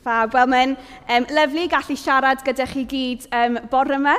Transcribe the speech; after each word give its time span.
Fab. 0.00 0.32
Wel, 0.32 0.48
mae'n 0.48 0.76
um, 1.12 1.26
lyflu 1.36 1.66
gallu 1.68 1.96
siarad 1.98 2.40
gyda 2.46 2.64
chi 2.70 2.86
gyd 2.88 3.26
um, 3.36 3.58
bore 3.72 3.98
yma. 3.98 4.16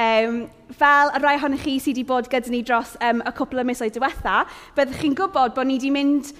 Um, 0.00 0.46
fel 0.78 1.10
y 1.12 1.20
rai 1.20 1.34
ohonych 1.36 1.64
chi 1.66 1.74
sydd 1.82 1.98
wedi 1.98 2.06
bod 2.08 2.30
gyda 2.32 2.48
ni 2.52 2.62
dros 2.64 2.94
um, 3.04 3.20
y 3.26 3.32
cwpl 3.36 3.60
o 3.60 3.64
misoedd 3.68 3.96
diwetha, 3.98 4.44
byddwch 4.78 5.02
chi'n 5.02 5.16
gwybod 5.18 5.52
bod 5.56 5.68
ni 5.68 5.76
wedi 5.76 5.90
mynd 5.92 6.30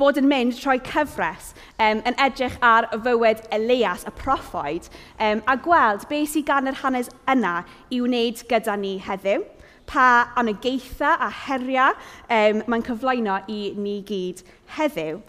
bod 0.00 0.18
yn 0.18 0.26
mynd 0.26 0.56
trwy 0.58 0.80
cyfres 0.88 1.52
um, 1.76 2.00
yn 2.08 2.16
edrych 2.24 2.56
ar 2.64 2.88
y 2.96 2.98
fywyd 3.04 3.44
Elias, 3.54 4.06
y 4.08 4.14
proffoed, 4.18 4.88
um, 5.20 5.44
a 5.46 5.58
gweld 5.62 6.08
beth 6.10 6.32
sydd 6.32 6.48
gan 6.48 6.72
yr 6.72 6.80
hanes 6.82 7.12
yna 7.30 7.60
i 7.92 8.00
wneud 8.02 8.42
gyda 8.50 8.74
ni 8.80 8.96
heddiw, 9.06 9.44
pa 9.86 10.32
anegeitha 10.40 11.14
a 11.22 11.30
heriau 11.44 11.94
um, 11.94 12.64
mae'n 12.66 12.86
cyflwyno 12.90 13.38
i 13.52 13.60
ni 13.78 14.00
gyd 14.08 14.42
heddiw, 14.80 15.20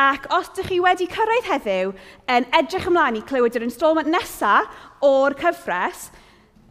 Ac 0.00 0.24
os 0.32 0.48
ydych 0.54 0.70
chi 0.70 0.78
wedi 0.80 1.06
cyrraedd 1.12 1.48
heddiw 1.50 1.90
yn 2.32 2.46
edrych 2.56 2.86
ymlaen 2.88 3.18
i 3.18 3.24
clywed 3.28 3.58
yr 3.58 3.66
installment 3.66 4.08
nesaf 4.08 4.70
o'r 5.04 5.36
cyfres, 5.36 6.06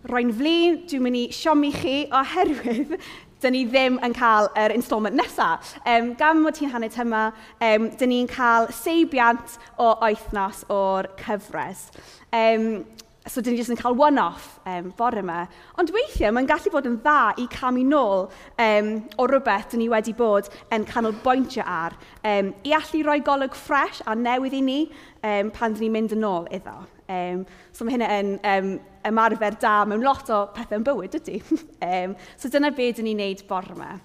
roi'n 0.10 0.32
flin, 0.34 0.80
dwi'n 0.90 1.04
mynd 1.06 1.20
i 1.20 1.28
siomi 1.36 1.70
chi 1.76 1.98
oherwydd 2.18 2.96
dyn 3.42 3.54
ni 3.54 3.62
ddim 3.70 4.00
yn 4.06 4.16
cael 4.18 4.50
yr 4.58 4.74
installment 4.74 5.18
nesaf. 5.18 5.76
Um, 5.86 6.16
gan 6.18 6.42
mod 6.42 6.58
ti'n 6.58 6.74
hanner 6.74 6.90
tyma, 6.94 7.28
um, 7.62 7.88
dyn 7.98 8.14
ni'n 8.14 8.30
cael 8.30 8.70
seibiant 8.74 9.58
o 9.78 9.92
oethnos 10.08 10.66
o'r 10.74 11.10
cyfres. 11.22 11.88
Um, 12.34 12.84
so 13.30 13.42
dyn 13.42 13.54
ni 13.54 13.62
jyst 13.62 13.74
yn 13.74 13.78
cael 13.78 13.94
one-off 13.98 14.56
um, 14.66 14.90
bore 14.98 15.22
yma. 15.22 15.44
Ond 15.80 15.92
weithiau 15.94 16.34
mae'n 16.34 16.48
gallu 16.50 16.72
bod 16.74 16.88
yn 16.90 16.98
dda 17.04 17.34
i 17.38 17.46
camu 17.54 17.84
nôl 17.86 18.26
um, 18.66 18.90
o 19.22 19.28
rhywbeth 19.30 19.70
dyn 19.74 19.84
ni 19.84 19.90
wedi 19.92 20.14
bod 20.18 20.50
yn 20.74 20.88
canolbwyntio 20.90 21.66
ar. 21.66 21.98
Um, 22.26 22.54
I 22.66 22.74
allu 22.80 23.04
rhoi 23.06 23.20
golwg 23.26 23.58
ffres 23.58 24.02
a 24.10 24.16
newydd 24.18 24.58
i 24.58 24.64
ni 24.66 24.80
um, 24.88 25.52
pan 25.54 25.78
dyn 25.78 25.86
ni'n 25.86 25.96
mynd 26.00 26.16
yn 26.18 26.26
ôl 26.26 26.50
iddo. 26.56 26.80
Um, 27.12 27.46
so 27.76 27.86
mae 27.86 27.98
hynny 27.98 28.10
yn 28.18 28.34
um, 28.48 28.74
ymarfer 29.12 29.58
da 29.62 29.76
mewn 29.86 30.06
lot 30.06 30.30
o 30.34 30.46
pethau 30.56 30.80
yn 30.80 30.88
bywyd, 30.88 31.20
ydy. 31.22 31.42
um, 31.92 32.18
so 32.42 32.50
dyna 32.50 32.74
beth 32.74 32.98
dyn 32.98 33.12
ni'n 33.12 33.22
neud 33.22 33.46
bore 33.50 33.76
yma. 33.76 34.00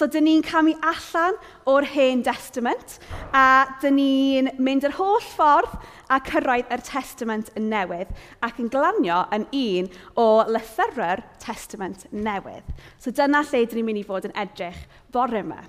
So, 0.00 0.06
dyn 0.08 0.24
ni'n 0.24 0.40
camu 0.40 0.72
allan 0.80 1.34
o'r 1.68 1.84
hen 1.92 2.22
testament 2.24 2.94
a 3.36 3.66
dyn 3.82 3.98
ni'n 3.98 4.46
mynd 4.56 4.86
yr 4.88 4.94
holl 4.96 5.20
ffordd 5.34 5.74
a 6.08 6.16
cyrraedd 6.24 6.72
yr 6.72 6.80
testament 6.86 7.50
yn 7.60 7.66
newydd 7.68 8.14
ac 8.48 8.62
yn 8.64 8.70
glanio 8.72 9.18
yn 9.36 9.44
un 9.58 9.90
o 10.16 10.24
lythyrau'r 10.48 11.20
testament 11.44 12.06
newydd. 12.16 12.72
So, 12.96 13.12
dyna 13.12 13.44
lle 13.44 13.66
dyn 13.66 13.82
ni'n 13.82 13.90
mynd 13.90 14.00
i 14.00 14.06
fod 14.08 14.30
yn 14.30 14.36
edrych 14.40 14.80
bore 15.12 15.44
yma. 15.44 15.60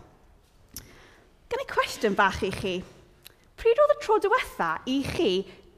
Gan 1.51 1.67
i 1.67 1.69
cwestiwn 1.75 2.15
bach 2.15 2.39
i 2.47 2.55
chi. 2.55 2.77
Pryd 3.59 3.83
oedd 3.83 3.97
y 3.97 4.01
tro 4.05 4.21
diwetha 4.23 4.73
i 4.87 5.01
chi 5.11 5.31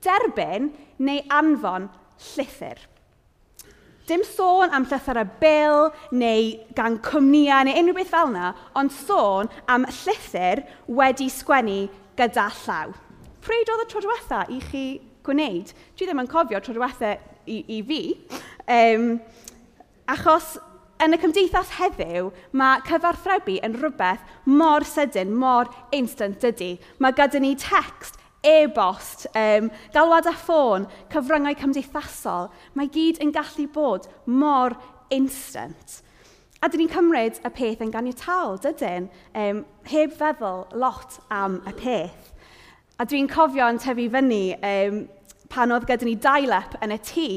derbyn 0.06 0.70
neu 1.02 1.26
anfon 1.42 1.90
llythyr? 2.36 2.86
Dim 4.08 4.24
sôn 4.28 4.74
am 4.76 4.84
llythyrau 4.90 5.30
bil 5.40 5.86
neu 6.12 6.48
gan 6.76 6.98
cwmnïau 7.06 7.68
neu 7.68 7.78
unrhyw 7.80 7.96
beth 8.02 8.12
fel 8.12 8.34
yna, 8.34 8.50
ond 8.76 8.92
sôn 8.92 9.52
am 9.72 9.86
llythyr 9.88 10.66
wedi 10.88 11.30
sgwennu 11.32 11.86
gyda 12.20 12.50
llaw. 12.64 12.92
Pryd 13.44 13.72
oedd 13.72 13.86
y 13.86 13.88
tro 13.92 14.04
diwetha 14.04 14.42
i 14.52 14.60
chi 14.68 14.84
gwneud? 15.24 15.72
Dwi 15.96 16.10
ddim 16.10 16.22
yn 16.24 16.30
cofio 16.32 16.60
tro 16.64 16.76
diwetha 16.76 17.16
i, 17.48 17.64
i 17.78 17.80
fi. 17.88 18.02
Um, 18.68 19.08
achos 20.12 20.58
yn 21.04 21.16
y 21.16 21.20
cymdeithas 21.20 21.72
heddiw, 21.80 22.30
mae 22.60 22.84
cyfarthrebu 22.88 23.58
yn 23.64 23.80
rhywbeth 23.80 24.24
mor 24.48 24.84
sydyn, 24.88 25.32
mor 25.36 25.72
instant 25.96 26.44
dydy. 26.44 26.76
Mae 27.00 27.16
gyda 27.16 27.40
ni 27.44 27.56
text 27.60 28.20
e-bost, 28.44 29.28
um, 29.40 29.70
galwad 29.96 30.28
a 30.28 30.34
ffôn, 30.36 30.88
cyfryngau 31.14 31.56
cymdeithasol, 31.60 32.50
mae 32.76 32.92
gyd 32.92 33.22
yn 33.24 33.32
gallu 33.36 33.68
bod 33.74 34.10
mor 34.28 34.76
instant. 35.14 36.02
A 36.64 36.70
dyn 36.72 36.84
ni'n 36.84 36.94
cymryd 36.94 37.42
y 37.44 37.50
peth 37.56 37.82
yn 37.84 37.92
ganiataol, 37.92 38.60
dydyn, 38.64 39.10
um, 39.36 39.64
heb 39.90 40.14
feddwl 40.20 40.64
lot 40.80 41.20
am 41.34 41.60
y 41.68 41.74
peth. 41.80 42.32
A 43.00 43.08
dwi'n 43.10 43.28
cofio 43.32 43.68
yn 43.72 43.82
tyfu 43.84 44.06
fyny 44.14 44.44
um, 44.60 45.04
pan 45.54 45.74
oedd 45.76 45.86
gyda 45.90 46.08
ni 46.08 46.16
dial-up 46.18 46.78
yn 46.86 46.94
y 46.96 47.00
tŷ, 47.04 47.28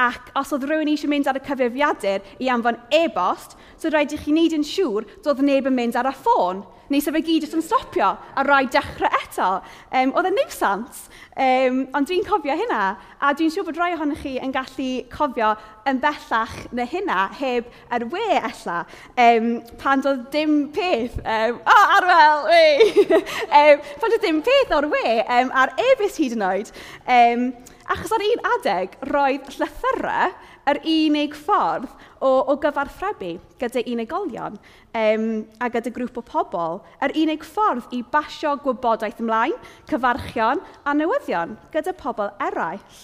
ac 0.00 0.30
os 0.38 0.52
oedd 0.56 0.66
rhywun 0.66 0.90
eisiau 0.90 1.10
mynd 1.12 1.28
ar 1.30 1.38
y 1.38 1.44
cyfrifiadur 1.46 2.24
i 2.42 2.50
anfon 2.52 2.78
e-bost, 3.02 3.56
so 3.76 3.90
rhaid 3.90 4.14
i 4.16 4.20
chi 4.20 4.34
wneud 4.34 4.56
yn 4.58 4.66
siŵr 4.66 5.06
doedd 5.24 5.42
neb 5.46 5.68
yn 5.70 5.76
mynd 5.76 5.98
ar 6.00 6.10
y 6.10 6.14
ffôn 6.16 6.64
neu 6.90 7.02
sef 7.02 7.16
y 7.16 7.22
gyd 7.24 7.46
yn 7.54 7.62
stopio 7.64 8.10
a 8.18 8.44
rhaid 8.46 8.72
dechrau 8.74 9.10
eto. 9.20 9.50
Um, 9.94 10.12
oedd 10.18 10.28
e'n 10.30 10.36
neud 10.38 10.54
sens, 10.54 11.04
um, 11.38 11.80
ond 11.96 12.10
dwi'n 12.10 12.26
cofio 12.26 12.56
hynna, 12.58 12.82
a 13.22 13.32
dwi'n 13.36 13.52
siŵr 13.54 13.68
bod 13.68 13.78
rai 13.80 13.92
ohonych 13.94 14.24
chi 14.24 14.34
yn 14.42 14.54
gallu 14.54 14.88
cofio 15.12 15.52
yn 15.90 16.02
bellach 16.02 16.56
na 16.74 16.86
hynna, 16.90 17.20
heb 17.38 17.70
yr 17.96 18.06
we 18.12 18.26
ella, 18.40 18.82
um, 19.26 19.50
pan 19.80 20.04
doedd 20.04 20.26
dim 20.34 20.60
peth, 20.74 21.18
um, 21.22 21.60
o, 21.62 21.74
oh, 21.76 21.96
arwel, 21.98 22.46
we! 22.50 23.18
um, 23.62 23.88
pan 24.02 24.14
doedd 24.14 24.26
dim 24.26 24.44
peth 24.46 24.76
o'r 24.76 24.90
we, 24.90 25.18
um, 25.24 25.54
ar 25.54 25.74
e-bus 25.90 26.18
hyd 26.20 26.38
yn 26.38 26.46
oed, 26.50 26.74
um, 27.06 27.50
achos 27.90 28.14
ar 28.14 28.22
un 28.26 28.48
adeg 28.56 28.98
roedd 29.10 29.50
llythyrau 29.56 30.34
yr 30.70 30.80
unig 30.86 31.36
ffordd 31.36 31.88
o, 32.20 32.30
o 32.30 32.56
gyfarthrebu 32.62 33.32
gyda 33.60 33.82
unigolion 33.90 34.58
um, 34.58 35.24
a 35.58 35.70
gyda 35.72 35.92
grŵp 35.94 36.20
o 36.20 36.24
pobl, 36.26 36.80
yr 37.04 37.14
unig 37.22 37.46
ffordd 37.46 37.94
i 37.96 38.02
basio 38.12 38.56
gwybodaeth 38.64 39.22
ymlaen, 39.22 39.56
cyfarchion 39.90 40.62
a 40.84 40.94
newyddion 40.96 41.56
gyda 41.74 41.96
pobl 41.98 42.30
eraill. 42.50 43.00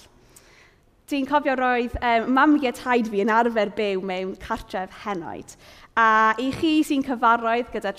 Dwi'n 1.06 1.27
cofio 1.31 1.54
roedd 1.59 1.93
um, 2.03 2.32
mam 2.34 2.56
fi 2.59 2.71
a 2.71 2.75
taid 2.75 3.10
fi 3.12 3.21
yn 3.22 3.31
arfer 3.31 3.71
byw 3.77 4.00
mewn 4.03 4.33
cartref 4.43 4.94
henoed. 5.04 5.54
A 5.97 6.34
i 6.43 6.50
chi 6.54 6.81
sy'n 6.84 7.04
cyfarwydd 7.06 7.71
gyda 7.75 7.94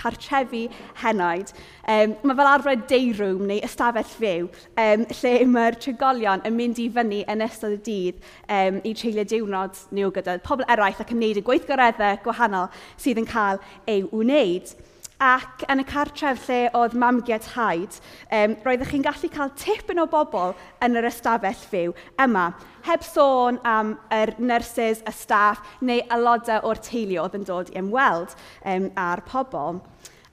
cartrefi 0.00 0.64
henoed. 1.02 1.52
Um, 1.90 2.16
mae 2.24 2.38
fel 2.38 2.50
arfer 2.52 2.76
day 2.90 3.12
room 3.18 3.46
neu 3.48 3.60
ystafell 3.66 4.10
fyw, 4.10 4.50
um, 4.84 5.06
lle 5.20 5.34
mae'r 5.54 5.78
trigolion 5.84 6.44
yn 6.48 6.56
mynd 6.58 6.80
i 6.82 6.88
fyny 6.96 7.22
yn 7.30 7.46
ystod 7.46 7.78
y 7.78 7.80
dydd 7.88 8.20
um, 8.58 8.80
i 8.84 8.94
treulio 8.96 9.26
diwrnod 9.32 9.82
nhw 9.96 10.12
gyda 10.16 10.38
pobl 10.46 10.66
eraill 10.70 11.00
ac 11.00 11.10
yn 11.10 11.20
gwneud 11.20 11.42
y 11.42 11.46
gweithgareddau 11.46 12.22
gwahanol 12.24 12.70
sydd 13.00 13.20
yn 13.22 13.28
cael 13.28 13.60
ei 13.90 14.06
wneud 14.10 14.74
ac 15.20 15.64
yn 15.70 15.82
y 15.82 15.84
cartref 15.88 16.46
lle 16.48 16.70
oedd 16.76 16.96
mamgiad 16.96 17.44
haid, 17.54 17.98
um, 18.32 18.56
roeddech 18.64 18.94
chi'n 18.94 19.04
gallu 19.04 19.28
cael 19.32 19.52
tipyn 19.60 20.00
o 20.00 20.06
bobl 20.10 20.54
yn 20.84 20.96
yr 20.96 21.10
ystafell 21.10 21.66
fyw 21.72 21.92
yma, 22.24 22.46
heb 22.88 23.04
sôn 23.04 23.60
am 23.68 23.94
yr 24.16 24.32
nurses, 24.40 25.04
y 25.04 25.12
staff 25.14 25.60
neu 25.84 26.00
aelodau 26.08 26.64
o'r 26.70 26.80
teulu 26.84 27.20
oedd 27.20 27.36
yn 27.36 27.46
dod 27.48 27.72
i 27.74 27.78
ymweld 27.82 28.32
um, 28.64 28.88
a'r 28.96 29.24
pobl. 29.28 29.82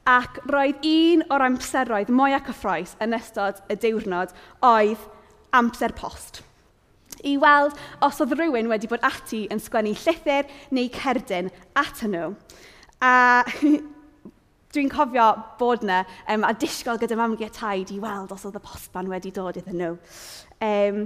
Ac 0.08 0.40
roedd 0.48 0.86
un 0.88 1.26
o'r 1.36 1.50
amseroedd 1.50 2.14
mwy 2.16 2.38
ac 2.38 2.48
cyffroes 2.54 2.96
yn 3.04 3.16
ystod 3.18 3.60
y 3.68 3.76
diwrnod 3.76 4.32
oedd 4.64 5.04
amser 5.56 5.92
post 5.96 6.46
i 7.26 7.34
weld 7.42 7.74
os 8.06 8.20
oedd 8.22 8.36
rhywun 8.38 8.70
wedi 8.70 8.88
bod 8.92 9.04
ati 9.08 9.46
yn 9.52 9.62
sgwennu 9.64 9.96
llythyr 9.98 10.48
neu 10.76 10.90
cerdyn 10.94 11.50
at 11.82 12.04
nhw. 12.06 12.32
A 13.02 13.14
Dwi'n 14.76 14.90
cofio 14.92 15.26
bod 15.56 15.86
yna 15.86 16.02
um, 16.28 16.44
a 16.44 16.52
disgwyl 16.60 16.98
gyda 17.00 17.16
mam 17.16 17.38
gytaid 17.40 17.92
i 17.96 18.02
weld 18.04 18.34
os 18.36 18.44
oedd 18.50 18.58
y 18.60 18.62
postman 18.66 19.08
wedi 19.08 19.32
dod 19.32 19.56
iddyn 19.62 19.80
nhw. 19.80 19.94
Um, 20.68 21.00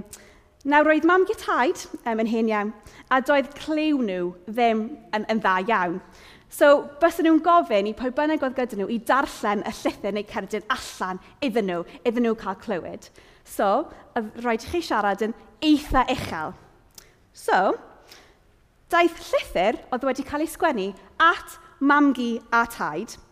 nawr, 0.66 0.88
roedd 0.88 1.06
mam 1.06 1.22
gytaid 1.28 1.84
um, 2.02 2.22
yn 2.24 2.30
hen 2.32 2.50
iawn, 2.50 2.72
a 3.06 3.20
doedd 3.22 3.52
clyw 3.60 4.02
nhw 4.02 4.26
ddim 4.48 4.82
yn, 5.14 5.28
yn 5.30 5.44
dda 5.44 5.54
iawn. 5.68 6.00
So, 6.52 6.72
bys 6.98 7.22
nhw'n 7.22 7.38
gofyn 7.46 7.92
i 7.92 7.94
pwy 7.96 8.10
bynnag 8.18 8.42
oedd 8.42 8.58
gyda 8.58 8.82
nhw 8.82 8.90
i 8.90 8.98
darllen 9.12 9.62
y 9.62 9.76
llythyr 9.78 10.18
neu 10.18 10.26
cerdyn 10.34 10.66
allan 10.74 11.22
iddyn 11.46 11.70
nhw, 11.70 11.86
iddyn 12.02 12.26
nhw 12.26 12.36
cael 12.42 12.58
clywed. 12.66 13.10
So, 13.46 13.72
roedd 14.42 14.66
chi 14.74 14.82
siarad 14.82 15.22
yn 15.22 15.38
eitha 15.62 16.08
uchel. 16.10 16.56
So, 17.30 17.76
daeth 18.90 19.22
llythyr 19.30 19.84
oedd 19.94 20.10
wedi 20.10 20.26
cael 20.26 20.42
ei 20.42 20.50
sgwennu 20.50 20.94
at 21.22 21.60
mamgu 21.78 22.32
a 22.50 22.66
taid– 22.66 23.14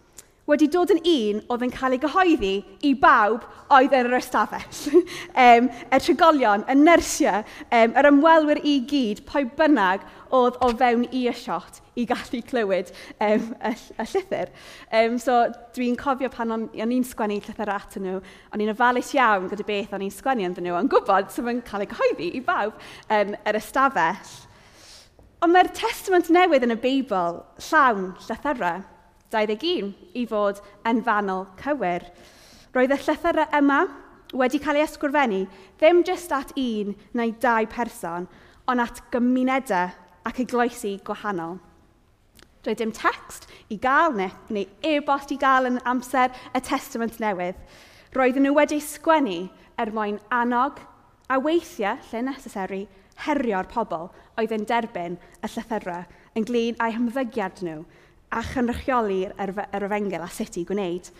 wedi 0.50 0.68
dod 0.70 0.90
yn 0.94 1.02
un 1.06 1.42
oedd 1.52 1.64
yn 1.66 1.72
cael 1.74 1.94
ei 1.94 2.02
gyhoeddi 2.02 2.54
i 2.86 2.94
bawb 2.98 3.44
oedd 3.70 3.94
yn 3.94 4.08
yr 4.10 4.18
ystafell. 4.18 5.02
um, 5.44 5.68
y 5.70 6.00
trigolion, 6.02 6.64
y 6.66 6.76
nersiau, 6.78 7.44
um, 7.68 7.94
yr 8.00 8.10
ymwelwyr 8.10 8.62
i 8.66 8.80
gyd, 8.90 9.22
pwy 9.28 9.46
bynnag 9.58 10.04
oedd 10.34 10.58
o 10.62 10.70
fewn 10.80 11.06
i 11.10 11.24
y 11.30 11.34
siot 11.36 11.80
i 11.98 12.04
gallu 12.08 12.42
clywed 12.46 12.92
um, 13.20 13.48
y, 13.66 13.72
y 13.74 14.06
llythyr. 14.12 14.52
Um, 15.00 15.16
so 15.22 15.40
dwi'n 15.76 15.98
cofio 16.00 16.30
pan 16.32 16.54
o'n 16.54 16.68
i'n 16.74 17.06
sgwennu 17.06 17.40
llythyr 17.40 17.72
at 17.74 17.98
nhw, 18.00 18.20
o'n 18.50 18.62
i'n 18.64 18.74
ofalus 18.74 19.14
iawn 19.16 19.48
gyda 19.50 19.66
beth 19.66 19.96
o'n 19.96 20.06
i'n 20.06 20.14
sgwennu 20.14 20.46
yn 20.50 20.56
nhw, 20.58 20.76
ond 20.78 20.92
gwybod 20.92 21.32
sef 21.34 21.50
yn 21.50 21.64
cael 21.66 21.86
ei 21.86 21.90
gyhoeddi 21.90 22.30
i 22.38 22.44
bawb 22.46 22.78
yn 23.16 23.36
yr 23.42 23.60
ystafell. 23.60 24.38
Ond 25.40 25.54
mae'r 25.54 25.70
testament 25.72 26.28
newydd 26.32 26.66
yn 26.66 26.76
y 26.76 26.80
Beibl 26.80 27.42
llawn 27.70 28.10
llythyrau. 28.26 28.82
21 29.30 29.94
i 30.18 30.26
fod 30.26 30.60
yn 30.88 31.02
fanol 31.06 31.46
cywir. 31.60 32.06
Roedd 32.74 32.94
y 32.94 32.98
llythyrau 33.00 33.50
yma 33.58 33.80
wedi 34.36 34.60
cael 34.62 34.78
ei 34.78 34.86
ysgrifennu 34.86 35.40
ddim 35.80 36.04
jyst 36.06 36.32
at 36.34 36.52
un 36.58 36.94
neu 37.18 37.32
dau 37.42 37.66
person, 37.70 38.28
ond 38.70 38.84
at 38.84 39.02
gymunedau 39.10 39.90
ac 40.28 40.42
egloesi 40.44 40.98
gwahanol. 41.06 41.58
Doedd 42.62 42.82
dim 42.82 42.92
text 42.92 43.48
i 43.72 43.78
gael 43.80 44.14
neu, 44.18 44.30
neu 44.52 44.66
e-bost 44.84 45.32
i 45.32 45.38
gael 45.40 45.70
yn 45.70 45.80
amser 45.88 46.34
y 46.54 46.60
testament 46.60 47.18
newydd. 47.22 47.58
Roedden 48.14 48.44
nhw 48.44 48.56
wedi 48.58 48.80
sgwennu 48.82 49.46
er 49.80 49.92
mwyn 49.96 50.18
annog 50.34 50.82
a 51.30 51.38
weithiau 51.40 51.98
lle 52.10 52.22
necessary 52.26 52.82
herio'r 53.24 53.68
pobl 53.70 54.10
oedd 54.40 54.52
yn 54.56 54.66
derbyn 54.68 55.16
y 55.16 55.50
llythyrau 55.54 56.04
ynglyn 56.38 56.78
â'u 56.82 56.94
hymddygiad 56.96 57.64
nhw 57.64 57.84
a 58.30 58.42
chynrychioli'r 58.52 59.34
yr, 59.42 59.54
yr 59.74 60.22
a 60.22 60.28
sut 60.30 60.56
i 60.56 60.64
gwneud, 60.64 61.10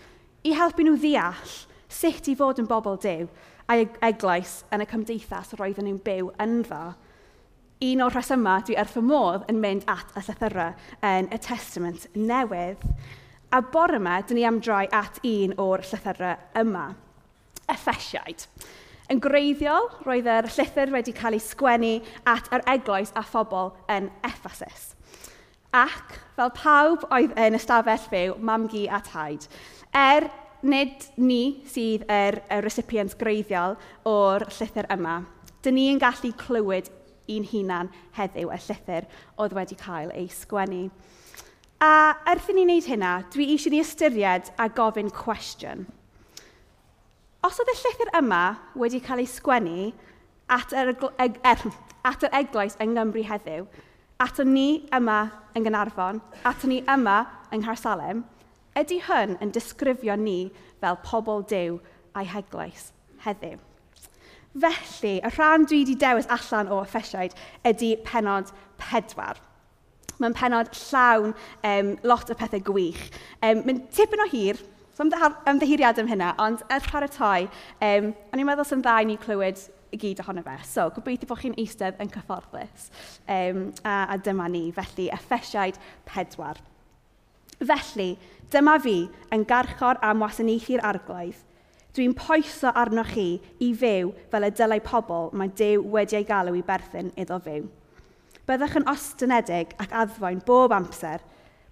i 0.43 0.53
helpu 0.57 0.85
nhw 0.85 0.97
ddeall 0.97 1.55
sut 1.91 2.27
i 2.31 2.35
fod 2.35 2.59
yn 2.61 2.69
bobl 2.69 2.97
dew 3.01 3.27
a'i 3.71 3.87
eglwys 4.03 4.61
yn 4.73 4.83
y 4.83 4.87
cymdeithas 4.89 5.53
roedden 5.59 5.87
nhw'n 5.87 6.03
byw 6.05 6.31
ynddo. 6.43 6.81
Un 7.87 8.03
o'r 8.05 8.13
rhesymau 8.13 8.63
dwi 8.65 8.77
wrth 8.77 8.95
fy 8.97 9.03
modd 9.05 9.47
yn 9.51 9.61
mynd 9.61 9.87
at 9.91 10.11
y 10.17 10.23
llythyrau 10.25 10.75
yn 11.07 11.29
y 11.33 11.39
Testament 11.41 12.07
newydd, 12.17 12.83
a 13.51 13.61
bore 13.73 13.97
yma, 13.99 14.19
dyn 14.23 14.39
ni 14.39 14.45
am 14.47 14.59
droi 14.63 14.85
at 14.95 15.19
un 15.27 15.55
o'r 15.59 15.83
llythyrau 15.87 16.61
yma, 16.61 16.85
Effesiaid. 17.71 18.45
Yn 19.11 19.19
greiddiol, 19.23 19.89
roedd 20.05 20.29
yr 20.31 20.47
llythyr 20.51 20.91
wedi 20.93 21.13
cael 21.15 21.35
ei 21.35 21.43
sgwennu 21.43 21.95
at 22.31 22.47
yr 22.55 22.63
eglwys 22.75 23.11
a 23.19 23.23
phobl 23.27 23.73
yn 23.91 24.07
Ephesus. 24.27 24.93
Ac, 25.71 26.17
fel 26.35 26.51
pawb 26.51 27.05
oedd 27.15 27.31
yn 27.39 27.55
ystafell 27.55 28.07
fyw, 28.11 28.33
mam 28.43 28.67
gi 28.71 28.87
a 28.91 28.99
taid. 29.05 29.45
Er 29.95 30.27
nid 30.61 31.05
ni 31.15 31.61
sydd 31.63 32.03
yr, 32.05 32.09
er, 32.11 32.41
recipients 32.41 32.51
er 32.51 32.65
recipient 32.65 33.15
greiddiol 33.19 33.77
o'r 34.07 34.43
llythyr 34.51 34.89
yma, 34.91 35.21
dyn 35.63 35.77
ni'n 35.77 36.01
gallu 36.01 36.33
clywed 36.37 36.89
un 37.31 37.47
hunan 37.47 37.89
heddiw 38.17 38.51
y 38.51 38.59
llythyr 38.65 39.07
oedd 39.39 39.55
wedi 39.55 39.77
cael 39.79 40.11
ei 40.11 40.27
sgwennu. 40.31 40.89
A 41.81 41.93
erth 42.29 42.51
i 42.51 42.55
ni 42.57 42.65
wneud 42.67 42.89
hynna, 42.91 43.13
dwi 43.33 43.47
eisiau 43.53 43.73
ni 43.73 43.79
ystyried 43.81 44.51
a 44.59 44.67
gofyn 44.69 45.09
cwestiwn. 45.15 45.87
Os 47.47 47.61
oedd 47.61 47.71
y 47.71 47.77
llythyr 47.79 48.11
yma 48.19 48.43
wedi 48.77 48.99
cael 49.01 49.23
ei 49.23 49.29
sgwennu 49.29 49.87
at 50.51 50.75
yr, 50.75 50.91
er, 51.23 51.63
at 52.11 52.27
yr 52.27 52.37
eglwys 52.41 52.77
yng 52.83 52.93
Nghymru 52.97 53.23
heddiw, 53.25 53.65
Aton 54.21 54.51
ni 54.53 54.83
yma 54.93 55.31
yn 55.57 55.63
Gynarfon, 55.65 56.19
aton 56.45 56.69
ni 56.69 56.83
yma 56.85 57.23
yng 57.49 57.63
Ngharsalem, 57.63 58.19
ydy 58.77 58.99
hwn 59.07 59.33
yn 59.41 59.53
disgrifio 59.55 60.13
ni 60.13 60.51
fel 60.83 60.99
pobl 61.01 61.41
dew 61.49 61.79
a'i 62.13 62.27
heglwys 62.29 62.91
heddiw. 63.25 63.57
Felly, 64.61 65.15
y 65.23 65.31
rhan 65.31 65.65
dwi 65.65 65.79
wedi 65.81 65.95
dewis 65.97 66.29
allan 66.35 66.69
o 66.69 66.83
effesiaid 66.83 67.33
ydy 67.65 67.95
penod 68.05 68.53
pedwar. 68.77 69.41
Mae'n 70.21 70.37
penod 70.37 70.69
llawn 70.77 71.33
um, 71.65 71.93
lot 72.05 72.29
o 72.29 72.37
pethau 72.37 72.61
gwych. 72.69 73.01
Um, 73.41 73.65
Mae'n 73.65 73.85
tipyn 73.89 74.21
o 74.21 74.29
hir, 74.29 74.61
so 74.93 75.07
ymddeheiriad 75.07 75.97
am 75.97 76.11
hynna, 76.11 76.35
ond 76.37 76.61
er 76.69 76.85
paratoi, 76.85 77.47
um, 77.81 78.13
o'n 78.13 78.43
i'n 78.43 78.51
meddwl 78.53 78.69
sy'n 78.69 78.85
dda 78.85 78.99
i 79.01 79.09
ni 79.09 79.17
clywed 79.23 79.65
i 79.91 79.99
gyd 79.99 80.21
ohono 80.23 80.43
fe. 80.45 80.57
So, 80.67 80.87
gobeithio 80.95 81.29
bod 81.29 81.41
chi'n 81.43 81.57
eistedd 81.59 81.99
yn 82.01 82.11
cyfforddus. 82.11 82.89
Um, 83.27 83.69
a, 83.83 83.95
a 84.13 84.17
dyma 84.23 84.47
ni, 84.51 84.69
felly, 84.75 85.09
effesiaid 85.13 85.79
pedwar. 86.07 86.59
Felly, 87.61 88.15
dyma 88.51 88.77
fi 88.81 88.97
yn 89.35 89.45
garchor 89.47 89.99
am 90.05 90.23
wasanaethu'r 90.23 90.83
arglwydd. 90.87 91.47
Dwi'n 91.91 92.13
poeso 92.15 92.71
arnoch 92.71 93.11
chi 93.11 93.27
i 93.59 93.73
fyw 93.75 94.13
fel 94.31 94.47
y 94.47 94.49
dylai 94.55 94.79
pobl 94.83 95.27
mae 95.35 95.51
Dyw 95.59 95.83
wedi 95.91 96.21
ei 96.21 96.27
galw 96.27 96.55
i 96.55 96.63
berthyn 96.63 97.11
iddo 97.19 97.35
fyw. 97.43 97.65
Byddwch 98.47 98.77
yn 98.79 98.87
ostynedig 98.87 99.75
ac 99.83 99.91
addfoen 99.99 100.39
bob 100.47 100.71
amser. 100.75 101.19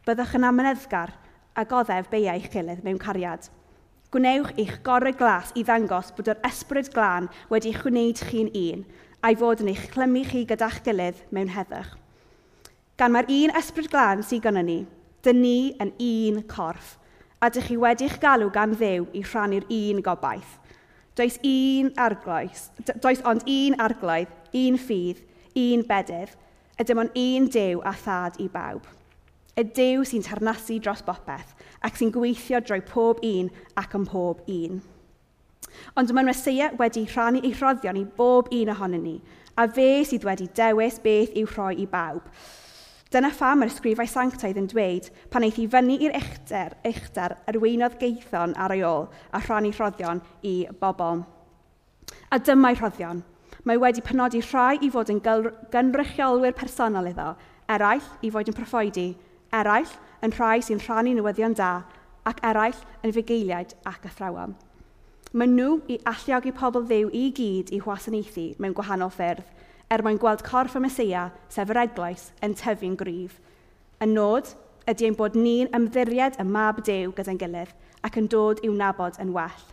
Byddwch 0.03 0.35
yn 0.35 0.47
amyneddgar 0.49 1.15
a 1.55 1.63
goddef 1.67 2.11
beiau 2.11 2.35
eich 2.35 2.51
gilydd 2.51 2.83
mewn 2.83 2.99
cariad. 2.99 3.47
Gwnewch 4.09 4.55
eich 4.57 4.79
gorau 4.81 5.13
glas 5.13 5.51
i 5.53 5.61
ddangos 5.61 6.07
bod 6.17 6.31
yr 6.31 6.39
ysbryd 6.47 6.87
glân 6.95 7.27
wedi 7.51 7.75
chwneud 7.75 8.17
chi'n 8.25 8.47
un, 8.57 8.79
a'i 9.21 9.35
fod 9.37 9.59
yn 9.61 9.69
eich 9.69 9.83
clymu 9.93 10.23
chi 10.25 10.41
gyda'ch 10.49 10.79
gilydd 10.87 11.19
mewn 11.29 11.51
heddwch. 11.53 11.91
Gan 12.97 13.13
mae'r 13.13 13.29
un 13.35 13.53
ysbryd 13.59 13.91
glân 13.93 14.25
sydd 14.25 14.47
gynnu 14.47 14.63
ni, 14.65 14.79
dy 15.21 15.35
ni 15.37 15.53
yn 15.85 15.93
un 16.07 16.41
corff, 16.49 16.95
a 17.37 17.51
dych 17.53 17.69
chi 17.69 17.77
wedi'ch 17.77 18.17
galw 18.23 18.49
gan 18.55 18.73
ddew 18.73 19.05
i 19.13 19.21
rhannu'r 19.21 19.69
un 19.77 20.01
gobaith. 20.01 20.57
Does, 21.13 21.37
un 21.45 21.93
arglais, 22.01 22.65
does 22.89 23.21
ond 23.29 23.45
un 23.45 23.77
arglwydd, 23.77 24.33
un 24.57 24.81
ffydd, 24.89 25.21
un 25.53 25.85
bedydd, 25.85 26.33
a 26.79 26.87
dim 26.87 27.05
ond 27.05 27.13
un 27.13 27.45
dew 27.53 27.85
a 27.85 27.93
thad 27.93 28.41
i 28.41 28.49
bawb. 28.49 28.89
Y 29.53 29.69
dew 29.69 30.01
sy'n 30.07 30.25
tarnasu 30.25 30.81
dros 30.81 31.05
bopeth, 31.05 31.53
ac 31.85 31.99
sy'n 31.99 32.13
gweithio 32.15 32.61
drwy 32.63 32.81
pob 32.87 33.21
un 33.25 33.51
ac 33.79 33.95
yn 33.97 34.07
pob 34.09 34.41
un. 34.47 34.79
Ond 35.97 36.13
mae'n 36.13 36.29
mesia 36.29 36.71
wedi 36.79 37.05
rhannu 37.07 37.41
ei 37.43 37.53
rhoddion 37.53 37.99
i 37.99 38.05
bob 38.17 38.49
un 38.55 38.71
ohonyn 38.73 39.05
ni, 39.05 39.17
a 39.55 39.67
fe 39.67 40.03
sydd 40.07 40.25
wedi 40.27 40.49
dewis 40.55 40.99
beth 41.03 41.35
i'w 41.37 41.47
rhoi 41.53 41.75
i 41.83 41.87
bawb. 41.89 42.27
Dyna 43.09 43.31
pha 43.33 43.55
mae'r 43.57 43.71
sgrifau 43.73 44.05
sanctaidd 44.05 44.59
yn 44.61 44.67
dweud 44.69 45.07
pan 45.33 45.45
eith 45.45 45.57
i 45.57 45.65
fyny 45.73 45.95
i'r 46.05 46.13
uchder, 46.19 46.75
uchder 46.85 47.33
arweinodd 47.49 47.97
geithon 48.01 48.53
ar 48.53 48.75
ei 48.75 48.83
ôl 48.85 49.07
a 49.33 49.41
rhannu 49.41 49.71
rhoddion 49.73 50.21
i 50.45 50.53
bobl. 50.81 51.23
A 52.29 52.37
dyma'i 52.37 52.77
rhoddion. 52.77 53.23
Mae 53.65 53.81
wedi 53.81 54.03
penodi 54.05 54.43
rhai 54.45 54.77
i 54.85 54.91
fod 54.93 55.09
yn 55.09 55.23
gynrychiolwyr 55.25 56.53
personol 56.57 57.09
iddo, 57.09 57.33
eraill 57.69 58.05
i 58.21 58.29
fod 58.33 58.51
yn 58.51 58.57
proffoedi, 58.57 59.07
eraill 59.57 59.97
yn 60.25 60.33
rhai 60.35 60.59
sy'n 60.63 60.81
rhannu 60.83 61.13
newyddion 61.15 61.55
da 61.55 61.83
ac 62.29 62.41
eraill 62.45 62.81
yn 63.05 63.13
fugeiliaid 63.15 63.75
ac 63.89 64.05
athrawon. 64.09 64.55
Mae 65.33 65.49
nhw 65.49 65.77
i 65.93 65.99
alluogi 66.09 66.51
pobl 66.57 66.85
ddiw 66.89 67.11
i 67.15 67.27
gyd 67.37 67.71
i 67.75 67.79
hwasanaethu 67.83 68.47
mewn 68.57 68.75
gwahanol 68.77 69.13
ffyrdd, 69.13 69.45
er 69.89 70.03
mwyn 70.05 70.19
gweld 70.21 70.43
corff 70.45 70.75
y 70.77 70.81
Mesia, 70.83 71.29
sef 71.53 71.69
yr 71.69 71.83
eglwys, 71.85 72.29
yn 72.45 72.55
tyfu'n 72.57 72.97
gryf. 72.99 73.39
Y 74.01 74.09
nod 74.09 74.53
ydy 74.89 75.09
ein 75.09 75.17
bod 75.17 75.37
ni'n 75.37 75.69
ymddiried 75.75 76.39
y 76.41 76.45
mab 76.45 76.81
dew 76.85 77.13
gyda'n 77.17 77.39
gilydd 77.41 77.75
ac 78.05 78.17
yn 78.19 78.29
dod 78.31 78.63
i'w 78.65 78.73
nabod 78.73 79.19
yn 79.21 79.33
well. 79.35 79.67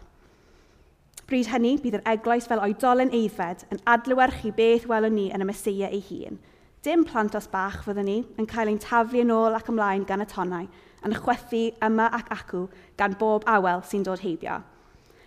Bryd 1.27 1.49
hynny, 1.51 1.75
bydd 1.83 1.99
yr 1.99 2.09
eglwys 2.13 2.47
fel 2.47 2.63
oedolyn 2.63 3.15
eiddfed 3.17 3.65
yn 3.75 3.81
adlywyrchu 3.91 4.53
beth 4.55 4.87
welwn 4.91 5.17
ni 5.19 5.31
yn 5.35 5.43
y 5.43 5.49
Mesia 5.51 5.91
ei 5.91 6.05
hun– 6.11 6.39
Dim 6.85 7.05
plant 7.05 7.35
os 7.35 7.49
bach 7.51 7.83
fyddwn 7.87 8.07
ni 8.07 8.17
yn 8.39 8.47
cael 8.51 8.71
ein 8.71 8.81
taflu 8.83 9.23
yn 9.25 9.33
ôl 9.35 9.57
ac 9.57 9.71
ymlaen 9.73 10.05
gan 10.07 10.23
y 10.23 10.27
tonnau, 10.31 10.69
yn 11.07 11.15
chwethu 11.17 11.63
yma 11.83 12.09
ac 12.19 12.33
acw 12.35 12.67
gan 12.99 13.17
bob 13.21 13.47
awel 13.51 13.85
sy'n 13.87 14.05
dod 14.07 14.23
heibio. 14.25 14.61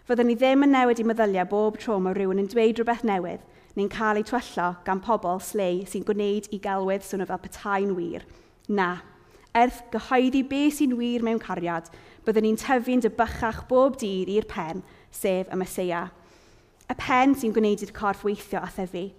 Fyddwn 0.10 0.30
ni 0.32 0.36
ddim 0.40 0.66
yn 0.66 0.74
newid 0.74 1.02
i 1.02 1.06
meddyliau 1.06 1.50
bob 1.50 1.78
tro 1.82 2.00
mae 2.02 2.16
rhywun 2.18 2.42
yn 2.42 2.50
dweud 2.50 2.80
rhywbeth 2.80 3.04
newydd, 3.06 3.44
neu'n 3.78 3.92
cael 3.94 4.20
ei 4.20 4.26
twyllo 4.26 4.70
gan 4.88 5.02
pobl 5.06 5.42
slei 5.44 5.84
sy'n 5.88 6.06
gwneud 6.08 6.50
i 6.56 6.60
galwedd 6.64 7.06
swnio 7.06 7.28
fel 7.30 7.42
petai'n 7.44 7.94
wir. 7.98 8.26
Na, 8.68 8.90
erth 9.56 9.84
gyhoeddi 9.94 10.42
beth 10.50 10.80
sy'n 10.80 10.96
wir 10.98 11.26
mewn 11.26 11.42
cariad, 11.44 11.92
byddwn 12.26 12.48
ni'n 12.48 12.60
tyfu'n 12.64 13.04
dybychach 13.06 13.64
bob 13.70 14.00
dydd 14.02 14.32
i'r 14.34 14.48
pen, 14.50 14.84
sef 15.12 15.52
y 15.52 15.60
Mesoea. 15.60 16.06
Y 16.90 16.96
pen 16.98 17.36
sy'n 17.38 17.54
gwneud 17.54 17.86
i'r 17.86 17.94
corff 17.94 18.26
weithio 18.26 18.64
a 18.64 18.72
thefu, 18.74 19.10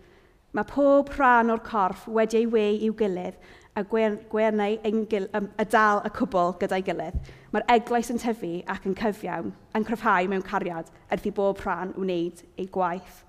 Mae 0.57 0.66
pob 0.66 1.12
rhan 1.14 1.52
o'r 1.54 1.62
corff 1.62 2.09
wedi 2.11 2.40
ei 2.40 2.47
wei 2.50 2.78
i'w 2.87 2.95
gilydd 2.99 3.37
a 3.78 3.85
gwernau 3.87 5.04
gil, 5.11 5.28
y 5.30 5.66
dal 5.71 6.00
y 6.02 6.11
cwbl 6.16 6.57
gyda'i 6.59 6.83
gilydd. 6.87 7.30
Mae'r 7.54 7.66
eglwys 7.76 8.11
yn 8.11 8.19
tyfu 8.19 8.50
ac 8.71 8.88
yn 8.90 8.97
cyfiawn, 8.99 9.52
yn 9.78 9.87
cryfhau 9.87 10.26
mewn 10.30 10.42
cariad 10.47 10.90
erth 11.14 11.28
i 11.30 11.33
bob 11.37 11.62
rhan 11.62 11.95
wneud 11.99 12.42
ei 12.59 12.66
gwaith. 12.66 13.23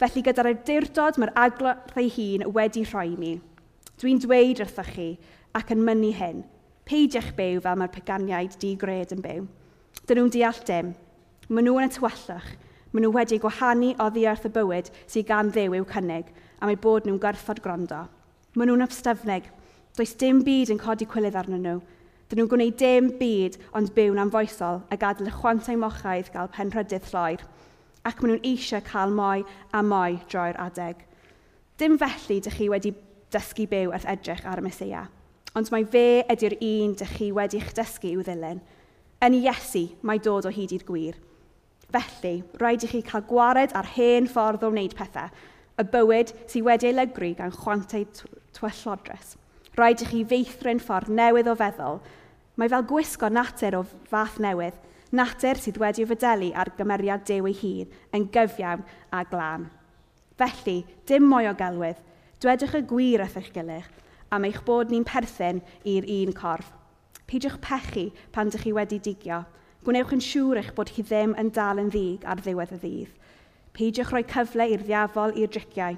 Felly 0.00 0.22
gyda'r 0.24 0.52
awdurdod 0.52 1.18
mae'r 1.18 1.34
aglodd 1.48 1.98
ei 1.98 2.12
hun 2.14 2.46
wedi 2.54 2.86
rhoi 2.86 3.10
ni. 3.18 3.34
Dwi'n 4.00 4.22
dweud 4.22 4.62
wrthych 4.62 4.94
chi 4.94 5.10
ac 5.58 5.74
yn 5.74 5.82
mynnu 5.84 6.14
hyn, 6.16 6.44
peidia'ch 6.88 7.34
byw 7.36 7.58
fel 7.66 7.82
mae'r 7.82 7.94
peganiaid 7.98 8.54
di-gred 8.62 9.18
yn 9.18 9.26
byw. 9.26 9.46
Dyn 10.06 10.22
nhw'n 10.22 10.34
deall 10.38 10.62
dim. 10.66 10.94
Maen 11.50 11.66
nhw 11.66 11.82
yn 11.82 11.90
y 11.90 11.94
tywyllwch 11.98 12.54
Maen 12.90 13.04
nhw 13.06 13.12
wedi 13.14 13.36
gwahanu 13.38 13.92
o 14.02 14.08
ddiarth 14.10 14.48
y 14.48 14.50
bywyd 14.50 14.88
sydd 15.04 15.28
gan 15.28 15.50
ddew 15.54 15.76
i'w 15.78 15.84
cynnig, 15.86 16.30
a 16.58 16.66
mae 16.66 16.78
bod 16.82 17.04
nhw'n 17.06 17.20
gyrffod 17.22 17.60
grondo. 17.62 18.00
Maen 18.58 18.66
nhw'n 18.66 18.82
yfstyfnig. 18.88 19.46
Does 19.94 20.16
dim 20.18 20.40
byd 20.42 20.72
yn 20.74 20.80
codi 20.82 21.06
cwilydd 21.06 21.38
arnyn 21.38 21.62
nhw. 21.62 21.76
Dyn 22.30 22.40
nhw'n 22.40 22.50
gwneud 22.50 22.80
dim 22.82 23.12
byd 23.20 23.60
ond 23.78 23.92
byw'n 23.94 24.18
amfoesol 24.24 24.82
a 24.90 24.98
gadael 24.98 25.30
y 25.30 25.36
chwantau 25.36 25.78
mochaidd 25.78 26.32
gael 26.34 26.50
penrydydd 26.56 27.06
lloer, 27.12 27.46
ac 28.02 28.18
maen 28.18 28.34
nhw'n 28.34 28.50
eisiau 28.50 28.82
cael 28.90 29.14
mwy 29.14 29.46
a 29.70 29.86
mwy 29.86 30.18
droi'r 30.26 30.58
adeg. 30.66 31.06
Dim 31.78 31.94
felly 32.02 32.42
dych 32.42 32.58
chi 32.58 32.70
wedi 32.74 32.96
dysgu 33.30 33.70
byw 33.70 33.94
wrth 33.94 34.10
edrych 34.10 34.42
ar 34.50 34.58
y 34.58 34.66
Mesia, 34.66 35.06
ond 35.54 35.70
mae 35.70 35.86
fe 35.86 36.06
ydy'r 36.26 36.58
un 36.58 36.98
dych 36.98 37.16
chi 37.20 37.30
wedi'ch 37.38 37.70
dysgu 37.78 38.16
i'w 38.16 38.26
ddilyn. 38.26 38.62
Yn 39.22 39.42
Iesu 39.44 39.92
mae 40.02 40.18
dod 40.18 40.50
o 40.50 40.58
hyd 40.58 40.74
i'r 40.74 40.88
gwir– 40.90 41.20
Felly, 41.90 42.42
rhaid 42.60 42.84
i 42.86 42.90
chi 42.90 43.00
cael 43.06 43.24
gwared 43.28 43.74
ar 43.78 43.88
hen 43.96 44.28
ffordd 44.30 44.66
o 44.66 44.70
wneud 44.70 44.94
pethau, 44.98 45.30
y 45.80 45.86
bywyd 45.92 46.32
sydd 46.44 46.66
wedi 46.66 46.90
ei 46.90 46.96
lygru 46.96 47.32
gan 47.38 47.54
chwantau 47.54 48.06
twyllodres. 48.56 49.36
Rhaid 49.78 50.04
i 50.04 50.10
chi 50.10 50.24
feithrin 50.32 50.82
ffordd 50.82 51.10
newydd 51.14 51.50
o 51.50 51.56
feddwl. 51.58 52.00
Mae 52.58 52.70
fel 52.70 52.86
gwisgo 52.90 53.30
natur 53.32 53.80
o 53.80 53.84
fath 54.10 54.38
newydd, 54.42 54.76
natur 55.16 55.58
sydd 55.58 55.80
wedi 55.82 56.06
fydelu 56.06 56.52
ar 56.54 56.72
gymeriad 56.78 57.24
dew 57.26 57.48
ei 57.50 57.56
hun 57.62 57.96
yn 58.16 58.28
gyfiawn 58.34 58.84
a 59.10 59.24
glân. 59.30 59.70
Felly, 60.40 60.82
dim 61.08 61.26
mwy 61.28 61.50
o 61.50 61.56
gelwydd, 61.56 62.04
dwedwch 62.40 62.76
y 62.78 62.84
gwir 62.92 63.24
wrth 63.24 63.40
eich 63.40 63.50
gilydd 63.56 63.96
am 64.30 64.46
eich 64.46 64.60
bod 64.66 64.90
ni'n 64.90 65.06
perthyn 65.06 65.58
i'r 65.90 66.06
un 66.06 66.34
corff. 66.36 66.70
Peidiwch 67.26 67.58
pechu 67.62 68.08
pan 68.34 68.50
dych 68.50 68.64
chi 68.64 68.72
wedi 68.74 69.00
digio, 69.02 69.42
Gwnewch 69.80 70.10
yn 70.12 70.20
siŵr 70.20 70.58
eich 70.60 70.74
bod 70.76 70.90
chi 70.92 71.00
ddim 71.06 71.30
yn 71.40 71.48
dal 71.56 71.78
yn 71.80 71.88
ddig 71.88 72.24
ar 72.28 72.42
ddiwedd 72.44 72.74
y 72.76 72.78
ddydd. 72.82 73.14
Peidiwch 73.72 74.10
rhoi 74.12 74.26
cyfle 74.28 74.66
i'r 74.68 74.82
ddiafol 74.84 75.32
i'r 75.40 75.48
driciau. 75.54 75.96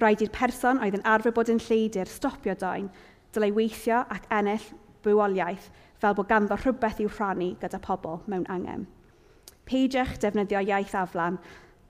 Rhaid 0.00 0.24
i'r 0.24 0.32
person 0.32 0.80
oedd 0.80 0.96
yn 0.96 1.04
arfer 1.04 1.34
bod 1.36 1.50
yn 1.52 1.60
lleidir 1.60 2.08
stopio 2.08 2.54
doen, 2.56 2.88
dylai 3.36 3.50
weithio 3.52 4.00
ac 4.16 4.24
ennill 4.32 4.64
bywoliaeth 5.04 5.68
fel 6.00 6.16
bod 6.16 6.30
ganddo 6.32 6.56
rhywbeth 6.56 7.04
i'w 7.04 7.12
rhannu 7.12 7.52
gyda 7.60 7.82
pobl 7.84 8.22
mewn 8.32 8.48
angen. 8.56 8.88
Peidiwch 9.68 10.16
defnyddio 10.24 10.64
iaith 10.64 10.96
aflan. 10.96 11.36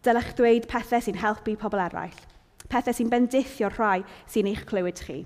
Dylech 0.03 0.35
ddweud 0.35 0.67
pethau 0.73 1.07
sy'n 1.07 1.23
helpu 1.23 1.55
pobl 1.55 1.87
eraill. 1.87 2.19
Pethau 2.67 2.99
sy'n 2.99 3.13
bendithio 3.13 3.71
rhai 3.77 4.03
sy'n 4.27 4.51
eich 4.51 4.67
clywed 4.67 5.07
chi. 5.07 5.23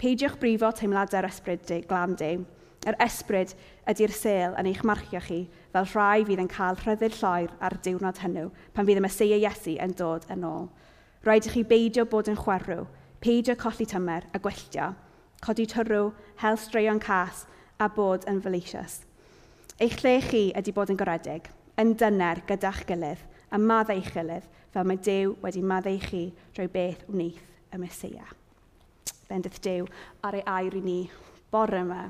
Peidiwch 0.00 0.40
brifo 0.40 0.72
teimladau'r 0.72 1.28
ysbryd 1.28 1.68
glan 1.90 2.16
dew. 2.16 2.46
Yr 2.86 2.96
ysbryd 3.02 3.54
ydy'r 3.90 4.14
sel 4.14 4.54
yn 4.60 4.68
eich 4.70 4.84
marchio 4.86 5.20
chi 5.24 5.40
fel 5.74 5.88
rhai 5.90 6.22
fydd 6.28 6.44
yn 6.44 6.50
cael 6.52 6.78
rhyddid 6.78 7.16
lloer 7.18 7.50
ar 7.64 7.74
diwrnod 7.82 8.20
hynny 8.22 8.46
pan 8.76 8.86
fydd 8.86 9.00
y 9.00 9.02
Mesoea 9.02 9.40
Iesu 9.42 9.74
yn 9.82 9.96
dod 9.98 10.28
yn 10.30 10.46
ôl. 10.46 10.68
Rhaid 11.26 11.48
i 11.48 11.52
chi 11.52 11.64
beidio 11.66 12.06
bod 12.06 12.30
yn 12.30 12.38
chwerw, 12.38 12.86
peidio 13.20 13.56
colli 13.58 13.86
tymer 13.90 14.28
a 14.30 14.38
gwylltio, 14.38 14.92
codi 15.42 15.66
tyrw, 15.66 16.12
hel 16.42 16.58
straeon 16.58 17.02
cas 17.02 17.46
a 17.82 17.88
bod 17.90 18.26
yn 18.30 18.38
felicious. 18.44 19.00
Eich 19.82 19.98
lle 20.04 20.20
chi 20.22 20.44
ydy 20.58 20.74
bod 20.74 20.94
yn 20.94 20.98
goredig, 20.98 21.50
yn 21.78 21.96
dyner 21.98 22.44
gyda'ch 22.46 22.84
gilydd 22.86 23.26
a 23.50 23.58
maddau 23.58 23.98
eich 23.98 24.10
gilydd 24.14 24.46
fel 24.74 24.86
mae 24.86 24.98
Dyw 25.02 25.34
wedi 25.42 25.62
maddau 25.62 25.98
chi 26.02 26.22
drwy 26.54 26.70
beth 26.72 27.04
wneith 27.10 27.74
y 27.74 27.82
Mesoea. 27.82 28.26
Bendydd 29.28 29.60
Dew 29.64 29.86
ar 30.24 30.38
ei 30.38 30.46
air 30.46 30.78
i 30.78 30.82
ni 30.82 30.98
bore 31.52 31.82
yma. 31.82 32.08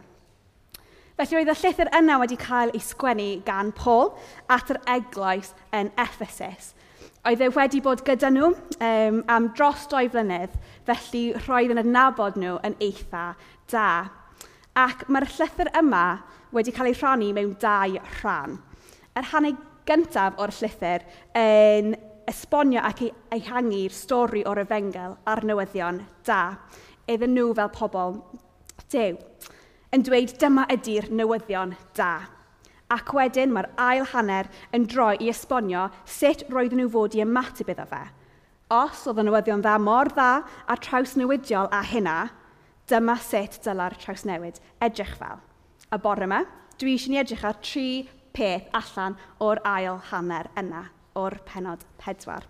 Felly 1.19 1.35
roedd 1.35 1.49
y 1.51 1.55
llythyr 1.59 1.89
yna 1.99 2.17
wedi 2.23 2.37
cael 2.39 2.71
ei 2.71 2.79
sgwennu 2.79 3.41
gan 3.43 3.73
Paul 3.75 4.13
at 4.55 4.69
yr 4.71 4.79
eglwys 4.93 5.49
yn 5.75 5.89
Ephesus. 5.99 6.69
Oedd 7.27 7.43
e 7.43 7.49
wedi 7.57 7.81
bod 7.83 8.05
gyda 8.07 8.31
nhw 8.31 8.53
um, 8.53 9.19
am 9.27 9.49
dros 9.59 9.89
doi 9.91 10.05
flynedd, 10.13 10.55
felly 10.87 11.25
roedd 11.49 11.75
yn 11.75 11.83
adnabod 11.83 12.39
nhw 12.39 12.61
yn 12.69 12.79
eitha 12.87 13.25
da. 13.75 13.89
Ac 14.79 15.03
mae'r 15.11 15.27
llythyr 15.35 15.73
yma 15.83 16.05
wedi 16.55 16.77
cael 16.77 16.93
ei 16.93 16.97
rhannu 17.01 17.33
mewn 17.35 17.59
dau 17.67 17.99
rhan. 18.21 18.55
Yr 19.19 19.27
rhannau 19.33 19.59
gyntaf 19.91 20.39
o'r 20.39 20.55
llythyr 20.55 21.11
yn 21.43 21.97
esbonio 22.31 22.87
ac 22.87 23.09
ei 23.09 23.43
hangi'r 23.51 23.99
stori 24.05 24.47
o'r 24.47 24.63
efengel 24.63 25.19
a'r 25.27 25.47
newyddion 25.51 26.05
da, 26.31 26.45
iddyn 27.11 27.35
nhw 27.35 27.51
fel 27.59 27.75
pobl 27.75 28.21
dew 28.95 29.19
yn 29.95 30.04
dweud 30.04 30.35
dyma 30.40 30.66
ydy'r 30.73 31.09
newyddion 31.14 31.73
da. 31.97 32.28
Ac 32.92 33.12
wedyn 33.16 33.52
mae'r 33.52 33.68
ail 33.80 34.07
hanner 34.12 34.49
yn 34.76 34.87
droi 34.88 35.14
i 35.25 35.30
esbonio 35.33 35.88
sut 36.09 36.45
roedden 36.52 36.80
nhw 36.83 36.90
fod 36.92 37.16
i 37.16 37.25
ymateb 37.25 37.73
iddo 37.73 37.87
fe. 37.88 38.02
Os 38.73 39.07
oedd 39.09 39.23
y 39.23 39.25
newyddion 39.28 39.64
dda 39.64 39.76
mor 39.80 40.11
dda 40.12 40.28
a 40.68 40.76
traws 40.76 41.14
newidiol 41.16 41.71
a 41.73 41.80
hynna, 41.88 42.18
dyma 42.88 43.16
sut 43.25 43.61
dyla'r 43.64 43.97
traws 44.00 44.26
newid 44.28 44.61
edrych 44.85 45.16
fel. 45.21 45.40
A 45.92 45.97
bore 46.00 46.28
yma, 46.28 46.42
dwi 46.80 46.97
eisiau 46.97 47.14
ni 47.14 47.21
edrych 47.23 47.45
ar 47.49 47.61
tri 47.64 47.88
peth 48.37 48.68
allan 48.76 49.16
o'r 49.45 49.61
ail 49.68 50.00
hanner 50.11 50.52
yna, 50.61 50.85
o'r 51.16 51.40
penod 51.49 51.85
pedwar. 52.00 52.45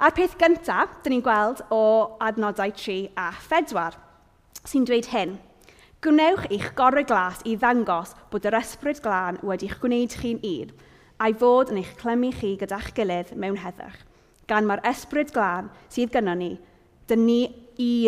A'r 0.00 0.16
peth 0.16 0.38
gyntaf, 0.40 1.00
dyn 1.04 1.18
ni'n 1.18 1.24
gweld 1.24 1.60
o 1.72 1.84
adnodau 2.24 2.72
3 2.72 3.12
a 3.20 3.30
4, 3.44 3.96
sy'n 4.64 4.88
dweud 4.88 5.12
hyn– 5.12 5.38
Gwnewch 6.02 6.48
eich 6.50 6.72
gorau 6.74 7.04
glas 7.06 7.44
i 7.46 7.52
ddangos 7.54 8.16
bod 8.32 8.46
yr 8.48 8.56
ysbryd 8.58 8.98
glân 9.04 9.36
wedi'ch 9.46 9.76
gwneud 9.78 10.16
chi'n 10.18 10.40
un, 10.42 10.70
a'i 11.22 11.34
fod 11.38 11.68
yn 11.70 11.76
eich 11.78 11.92
clymu 12.00 12.32
chi 12.34 12.48
gyda'ch 12.58 12.88
gilydd 12.96 13.28
mewn 13.38 13.60
heddwch. 13.62 14.00
Gan 14.50 14.66
mae'r 14.66 14.82
ysbryd 14.90 15.30
glân 15.30 15.68
sydd 15.86 16.10
gynnon 16.10 16.40
ni, 16.42 16.48
dyn 17.06 17.22
ni 17.22 17.36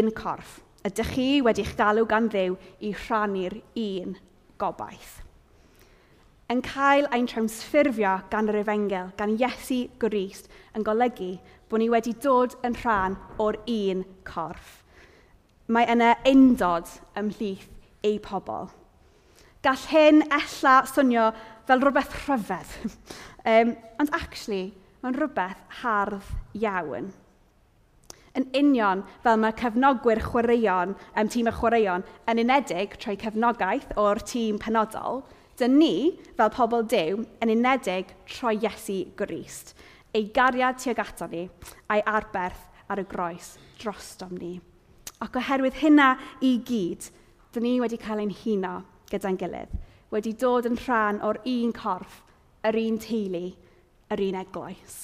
un 0.02 0.10
corff. 0.10 0.56
Ydych 0.82 1.12
chi 1.14 1.26
wedi'ch 1.46 1.76
galw 1.78 2.02
gan 2.10 2.26
ddew 2.32 2.56
i 2.82 2.90
rhannu'r 3.04 3.54
un 3.84 4.16
gobaith. 4.58 5.12
Yn 6.50 6.64
cael 6.66 7.06
ein 7.14 7.28
trawsffurfio 7.30 8.16
gan 8.32 8.50
yr 8.50 8.58
efengel, 8.64 9.12
gan 9.14 9.36
Iesu 9.38 9.84
Grist, 10.02 10.50
yn 10.74 10.82
golygu 10.82 11.36
bod 11.70 11.78
ni 11.78 11.86
wedi 11.94 12.16
dod 12.26 12.58
yn 12.66 12.74
rhan 12.82 13.14
o'r 13.38 13.60
un 13.70 14.02
corff. 14.26 14.80
Mae 15.70 15.86
yna 15.94 16.10
undod 16.26 16.90
ymhlith 17.16 17.70
ei 18.04 18.20
pobl. 18.22 18.70
Gall 19.64 19.84
hyn 19.90 20.24
ella 20.28 20.78
swnio 20.88 21.30
fel 21.64 21.80
rhywbeth 21.80 22.16
rhyfedd, 22.26 22.72
um, 23.52 23.76
ond 24.00 24.16
actually, 24.16 24.72
mae'n 25.02 25.16
rhywbeth 25.16 25.62
hardd 25.82 26.32
iawn. 26.60 27.12
Yn 28.34 28.48
union 28.58 29.04
fel 29.22 29.38
mae 29.38 29.54
cefnogwyr 29.56 30.20
chwaraeon, 30.24 30.96
um, 31.14 31.30
tîm 31.30 31.48
y 31.48 31.54
chwaraeon, 31.54 32.04
yn 32.28 32.42
unedig 32.42 32.98
trwy 32.98 33.16
cefnogaeth 33.22 33.94
o'r 34.00 34.20
tîm 34.26 34.58
penodol, 34.60 35.22
dy 35.60 35.68
ni, 35.70 35.96
fel 36.36 36.50
pobl 36.52 36.82
dew, 36.90 37.22
yn 37.40 37.52
unedig 37.54 38.10
trwy 38.26 38.58
Iesu 38.58 39.04
Grist, 39.16 39.76
ei 40.14 40.28
gariad 40.34 40.80
tuag 40.82 41.00
ato 41.02 41.28
ni 41.30 41.44
a'i 41.90 42.02
arberth 42.10 42.66
ar 42.90 43.00
y 43.02 43.06
groes 43.08 43.54
drostom 43.80 44.34
ni. 44.38 44.56
Ac 45.22 45.38
oherwydd 45.38 45.78
hynna 45.80 46.14
i 46.44 46.56
gyd, 46.66 47.06
dyn 47.54 47.66
ni 47.66 47.74
wedi 47.82 47.98
cael 48.02 48.22
ein 48.22 48.34
huno 48.42 48.74
gyda'n 49.10 49.38
gilydd, 49.38 49.74
wedi 50.10 50.32
dod 50.38 50.66
yn 50.68 50.78
rhan 50.84 51.20
o'r 51.26 51.40
un 51.48 51.72
corff, 51.76 52.22
yr 52.66 52.78
un 52.80 52.98
teulu, 53.02 53.44
yr 54.12 54.22
un 54.28 54.38
eglwys. 54.40 54.98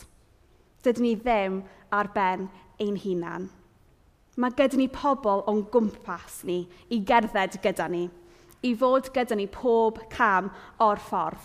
Dydyn 0.84 1.04
ni 1.04 1.14
ddim 1.18 1.62
ar 1.92 2.10
ben 2.14 2.48
ein 2.80 2.98
hunan. 3.02 3.48
Mae 4.40 4.54
gyda 4.56 4.78
ni 4.78 4.88
pobl 4.88 5.42
o'n 5.50 5.64
gwmpas 5.72 6.40
ni 6.48 6.62
i 6.88 7.00
gerdded 7.04 7.58
gyda 7.62 7.88
ni, 7.92 8.06
i 8.64 8.74
fod 8.76 9.10
gyda 9.14 9.36
ni 9.36 9.46
pob 9.52 9.98
cam 10.12 10.48
o'r 10.80 11.00
ffordd, 11.02 11.42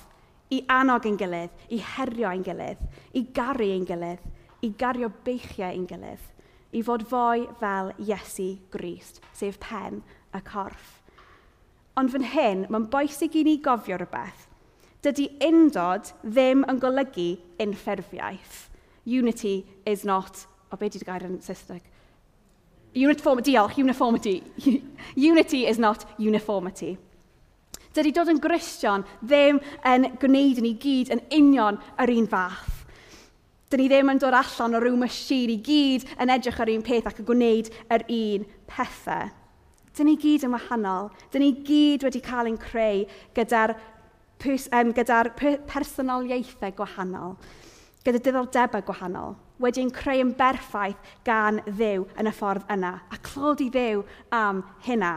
i 0.54 0.62
annog 0.72 1.08
ein 1.10 1.18
gilydd, 1.20 1.52
i 1.74 1.82
herio 1.82 2.30
ein 2.30 2.46
gilydd, 2.46 2.82
i 3.18 3.26
garu 3.36 3.68
ein 3.74 3.88
gilydd, 3.90 4.22
i 4.64 4.72
gario 4.78 5.10
beichiau 5.26 5.72
ein 5.72 5.88
gilydd, 5.90 6.30
i 6.76 6.84
fod 6.86 7.06
fwy 7.10 7.48
fel 7.60 7.92
Iesu 8.02 8.54
Grist, 8.72 9.22
sef 9.34 9.60
pen 9.64 10.04
y 10.36 10.42
corff. 10.46 10.95
Ond 11.96 12.12
fan 12.12 12.28
hyn, 12.34 12.66
mae'n 12.68 12.90
boesig 12.92 13.38
i 13.40 13.46
ni 13.48 13.56
gofio 13.64 13.98
rhywbeth. 14.00 14.48
Dydy 15.06 15.30
undod 15.48 16.12
ddim 16.26 16.66
yn 16.68 16.80
golygu 16.82 17.30
unffurfiaeth. 17.62 18.66
Unity 19.06 19.64
is 19.86 20.04
not... 20.04 20.46
O, 20.74 20.78
beth 20.78 20.98
ydy'r 20.98 21.08
gair 21.08 21.28
yn 21.28 21.38
Saesneg? 21.46 21.84
Uniform, 22.96 23.42
diolch, 23.46 23.78
uniformity. 23.78 24.42
Unity 25.30 25.66
is 25.68 25.78
not 25.80 26.08
uniformity. 26.18 26.96
Dydy 27.96 28.12
dod 28.12 28.32
yn 28.34 28.42
Gristion 28.44 29.06
ddim 29.24 29.62
yn 29.88 30.10
gwneud 30.20 30.60
ni 30.64 30.74
gyd 30.80 31.14
yn 31.16 31.22
union 31.38 31.78
yr 32.02 32.12
un 32.12 32.28
fath. 32.32 32.82
Dyn 33.72 33.84
ni 33.84 33.88
ddim 33.92 34.12
yn 34.12 34.20
dod 34.20 34.36
allan 34.36 34.76
o 34.76 34.82
rhyw 34.84 34.98
masin 35.00 35.54
i 35.54 35.62
gyd 35.64 36.04
yn 36.20 36.34
edrych 36.34 36.60
ar 36.60 36.72
un 36.74 36.84
peth 36.84 37.08
ac 37.08 37.22
yn 37.24 37.30
gwneud 37.30 37.72
yr 37.94 38.04
un 38.18 38.48
pethau. 38.68 39.32
Dyn 39.96 40.10
ni 40.12 40.18
gyd 40.20 40.44
yn 40.44 40.52
wahanol. 40.52 41.12
Dyn 41.32 41.46
ni 41.46 41.52
gyd 41.66 42.04
wedi 42.04 42.20
cael 42.24 42.50
ein 42.50 42.58
creu 42.60 43.06
gyda'r 43.38 43.76
um, 44.44 44.92
gyda 44.96 45.22
personoliaethau 45.70 46.74
gwahanol, 46.76 47.36
gyda 48.06 48.22
diddordebau 48.22 48.84
gwahanol, 48.86 49.36
wedi'n 49.64 49.94
creu 49.96 50.24
yn 50.26 50.34
berffaith 50.38 51.14
gan 51.26 51.62
ddew 51.66 52.06
yn 52.20 52.30
y 52.30 52.34
ffordd 52.36 52.68
yna, 52.76 52.98
a 53.10 53.22
clod 53.24 53.64
i 53.64 53.70
ddew 53.72 54.04
am 54.36 54.64
hynna. 54.86 55.14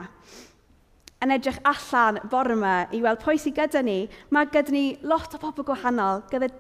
Yn 1.25 1.35
edrych 1.35 1.59
allan 1.67 2.21
bore 2.31 2.55
yma 2.55 2.75
i 2.95 3.03
weld 3.03 3.23
pwy 3.25 3.41
sydd 3.43 3.59
gyda 3.59 3.83
ni, 3.83 4.05
mae 4.31 4.47
gyda 4.53 4.75
ni 4.75 4.85
lot 5.03 5.35
o 5.35 5.43
bobl 5.43 5.67
gwahanol, 5.67 6.23
gyda 6.31 6.53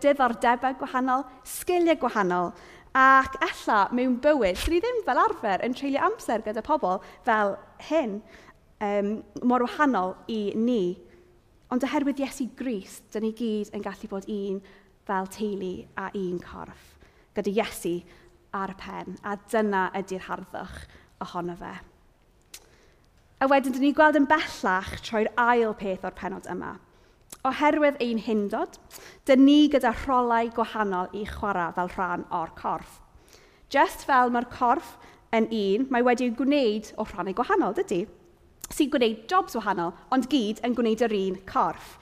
diddordebau 0.00 0.76
gwahanol, 0.78 1.26
sgiliau 1.44 1.98
gwahanol, 2.00 2.54
Ac 2.96 3.36
ella, 3.38 3.84
mewn 3.94 4.16
bywyd, 4.18 4.58
dyn 4.58 4.74
ni 4.74 4.80
ddim 4.82 5.02
fel 5.06 5.20
arfer 5.22 5.62
yn 5.62 5.76
treulio 5.78 6.00
amser 6.02 6.42
gyda 6.42 6.62
pobl 6.66 6.98
fel 7.26 7.54
hyn, 7.86 8.16
um, 8.82 9.12
mor 9.46 9.62
wahanol 9.62 10.16
i 10.26 10.50
ni. 10.58 10.98
Ond 11.70 11.86
oherwydd 11.86 12.18
Iesu 12.18 12.48
Gris, 12.58 12.98
dyn 13.14 13.28
ni 13.28 13.30
gyd 13.38 13.70
yn 13.76 13.84
gallu 13.84 14.10
bod 14.10 14.26
un 14.26 14.58
fel 15.06 15.30
teulu 15.30 15.72
a 15.94 16.10
un 16.18 16.42
corff, 16.42 16.98
gyda 17.38 17.54
Iesu 17.60 18.00
ar 18.58 18.74
y 18.74 18.78
pen, 18.82 19.14
a 19.22 19.36
dyna 19.54 19.86
ydy'r 20.02 20.26
harddwch 20.26 20.82
ohono 21.22 21.54
fe. 21.62 21.76
A 23.38 23.46
wedyn, 23.46 23.70
dyn 23.76 23.86
ni 23.86 23.94
gweld 23.94 24.18
yn 24.18 24.26
bellach 24.26 24.96
troi'r 25.06 25.30
ail 25.38 25.78
peth 25.78 26.02
o'r 26.10 26.18
penod 26.18 26.50
yma– 26.50 26.74
Oherwydd 27.48 27.96
ein 28.04 28.18
hyndod, 28.20 28.76
dyn 29.24 29.46
ni 29.46 29.68
gyda 29.72 29.94
rholau 30.02 30.50
gwahanol 30.52 31.08
i 31.16 31.22
chwarae 31.24 31.72
fel 31.76 31.88
rhan 31.94 32.26
o'r 32.36 32.52
corff. 32.58 32.98
Just 33.72 34.04
fel 34.04 34.32
mae'r 34.34 34.48
corff 34.52 34.98
yn 35.32 35.46
un, 35.48 35.86
mae 35.88 36.04
wedi'i 36.04 36.34
gwneud 36.36 36.90
o 37.00 37.06
rhannau 37.08 37.36
gwahanol, 37.38 37.72
dydy? 37.78 38.02
Sy'n 38.70 38.92
gwneud 38.92 39.24
jobs 39.30 39.56
wahanol, 39.56 39.94
ond 40.12 40.28
gyd 40.30 40.60
yn 40.66 40.76
gwneud 40.76 41.06
yr 41.06 41.16
un 41.16 41.40
corff. 41.48 41.96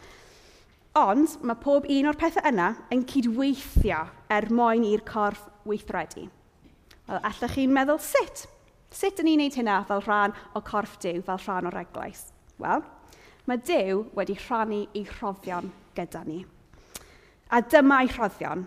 Ond 0.98 1.38
mae 1.46 1.62
pob 1.62 1.86
un 1.86 2.10
o'r 2.10 2.18
pethau 2.18 2.42
yna 2.50 2.72
yn 2.94 3.06
cydweithio 3.06 4.02
er 4.34 4.50
mwyn 4.50 4.86
i'r 4.90 5.06
corff 5.06 5.46
weithredu. 5.68 6.26
Wel, 7.06 7.22
allech 7.22 7.54
chi'n 7.54 7.72
meddwl 7.72 8.02
sut? 8.02 8.48
Sut 8.90 9.22
yn 9.22 9.28
ni'n 9.30 9.38
gwneud 9.44 9.60
hynna 9.60 9.82
fel 9.86 10.02
rhan 10.02 10.34
o 10.58 10.64
corff 10.66 10.98
diw, 11.04 11.22
fel 11.22 11.40
rhan 11.44 11.70
o'r 11.70 11.82
eglwys? 11.84 12.32
Wel, 12.58 12.82
Mae 13.48 13.62
Dyw 13.64 14.02
wedi 14.12 14.34
rhannu 14.36 14.82
ei 14.92 15.06
rhoddion 15.08 15.70
gyda 15.96 16.20
ni. 16.26 16.42
A 17.48 17.62
dyma 17.64 18.02
ei 18.04 18.10
rhoddion. 18.12 18.66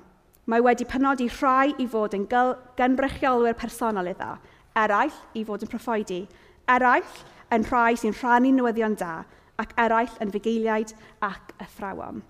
Mae 0.49 0.63
wedi 0.65 0.87
penodi 0.89 1.27
rhai 1.29 1.75
i 1.77 1.85
fod 1.85 2.15
yn 2.17 2.23
gynbrychiolwyr 2.25 3.53
personol 3.59 4.09
iddo, 4.09 4.31
eraill 4.73 5.13
i 5.37 5.43
fod 5.45 5.61
yn 5.61 5.69
proffoedi, 5.69 6.23
eraill 6.65 7.21
yn 7.53 7.67
rhai 7.69 7.93
sy'n 8.01 8.17
rhannu 8.17 8.55
newyddion 8.57 8.97
da, 8.97 9.19
ac 9.61 9.77
eraill 9.85 10.17
yn 10.23 10.33
fugeiliaid 10.33 10.95
ac 11.29 11.53
athrawon. 11.61 12.23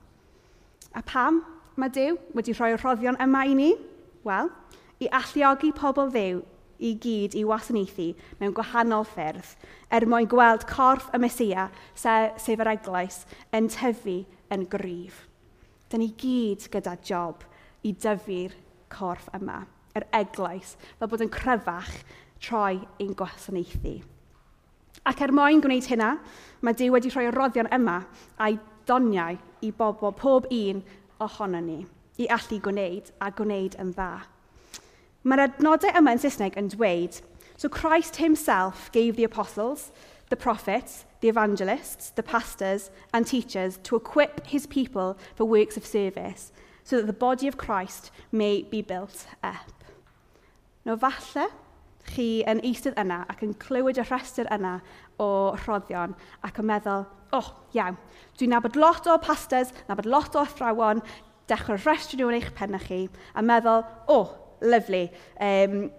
A 0.92 1.02
pam 1.08 1.40
mae 1.80 1.96
Dyw 1.96 2.20
wedi 2.36 2.58
rhoi 2.58 2.74
rhoddion 2.76 3.20
yma 3.24 3.46
i 3.48 3.56
ni? 3.56 3.70
Wel, 4.28 4.52
i 5.00 5.08
alluogi 5.08 5.72
pobl 5.72 6.12
ddew 6.12 6.44
i 6.82 6.94
gyd 7.02 7.36
i 7.38 7.44
wasanaethu 7.48 8.08
mewn 8.40 8.56
gwahanol 8.58 9.06
ffyrdd, 9.08 9.54
er 9.94 10.08
mwyn 10.10 10.30
gweld 10.32 10.66
corff 10.70 11.12
y 11.14 11.22
Mesia, 11.22 11.70
sef 11.94 12.50
yr 12.58 12.74
eglwys, 12.74 13.24
yn 13.54 13.70
tyfu 13.72 14.22
yn 14.52 14.66
gryf. 14.72 15.28
Dyna 15.92 16.06
ni 16.06 16.10
gyd 16.18 16.68
gyda 16.74 16.96
job 17.06 17.46
i 17.86 17.94
dyfu'r 17.94 18.56
corff 18.92 19.30
yma, 19.38 19.62
yr 19.98 20.08
eglwys, 20.16 20.76
fel 20.98 21.12
bod 21.12 21.24
yn 21.26 21.34
cryfach 21.34 21.94
troi 22.42 22.82
ein 23.00 23.14
gwasanaethu. 23.18 24.00
Ac 25.08 25.22
er 25.26 25.34
mwyn 25.34 25.62
gwneud 25.64 25.88
hynna, 25.90 26.12
mae 26.62 26.78
Dyw 26.78 26.94
wedi 26.94 27.10
rhoi 27.14 27.30
roddion 27.34 27.70
yma 27.74 28.02
a'i 28.38 28.60
doniau 28.90 29.38
i 29.62 29.72
bobl, 29.78 30.14
pob 30.18 30.50
un 30.52 30.84
ohono 31.22 31.62
ni, 31.64 31.80
i 32.22 32.28
allu 32.30 32.60
gwneud 32.62 33.10
a 33.22 33.32
gwneud 33.34 33.78
yn 33.82 33.94
dda. 33.98 34.31
Mae'r 35.22 35.46
adnodau 35.46 35.94
yma 35.98 36.16
yn 36.16 36.22
Saesneg 36.24 36.58
yn 36.58 36.72
dweud, 36.74 37.20
so 37.56 37.70
Christ 37.70 38.18
himself 38.18 38.90
gave 38.92 39.16
the 39.16 39.28
apostles, 39.28 39.92
the 40.30 40.36
prophets, 40.36 41.06
the 41.20 41.30
evangelists, 41.30 42.10
the 42.10 42.24
pastors 42.24 42.90
and 43.14 43.28
teachers 43.28 43.78
to 43.84 43.96
equip 43.96 44.48
his 44.48 44.66
people 44.66 45.18
for 45.36 45.46
works 45.46 45.78
of 45.78 45.86
service 45.86 46.52
so 46.84 46.98
that 46.98 47.06
the 47.06 47.14
body 47.14 47.48
of 47.48 47.58
Christ 47.58 48.10
may 48.32 48.64
be 48.64 48.82
built 48.82 49.28
up. 49.44 49.72
No 50.86 50.98
falle 50.98 51.52
chi 52.10 52.42
yn 52.50 52.64
eistedd 52.66 52.98
yna 52.98 53.22
ac 53.30 53.44
yn 53.46 53.54
clywed 53.62 54.02
y 54.02 54.06
rhestr 54.08 54.50
yna 54.50 54.80
o 55.22 55.54
rhoddion 55.62 56.16
ac 56.42 56.58
yn 56.64 56.70
meddwl, 56.72 57.06
oh, 57.38 57.52
iawn, 57.78 58.00
dwi'n 58.40 58.56
nabod 58.56 58.80
lot 58.80 59.06
o 59.06 59.20
pastors, 59.22 59.70
nabod 59.86 60.10
lot 60.10 60.34
o 60.36 60.42
athrawon, 60.42 61.04
dechrau 61.52 61.78
rhestru 61.78 62.18
nhw 62.18 62.32
yn 62.32 62.40
eich 62.40 62.50
pennau 62.58 62.82
chi 62.82 63.04
a 63.38 63.46
meddwl, 63.46 63.86
oh, 64.10 64.41
lyflu. 64.62 65.04
Um, 65.42 65.90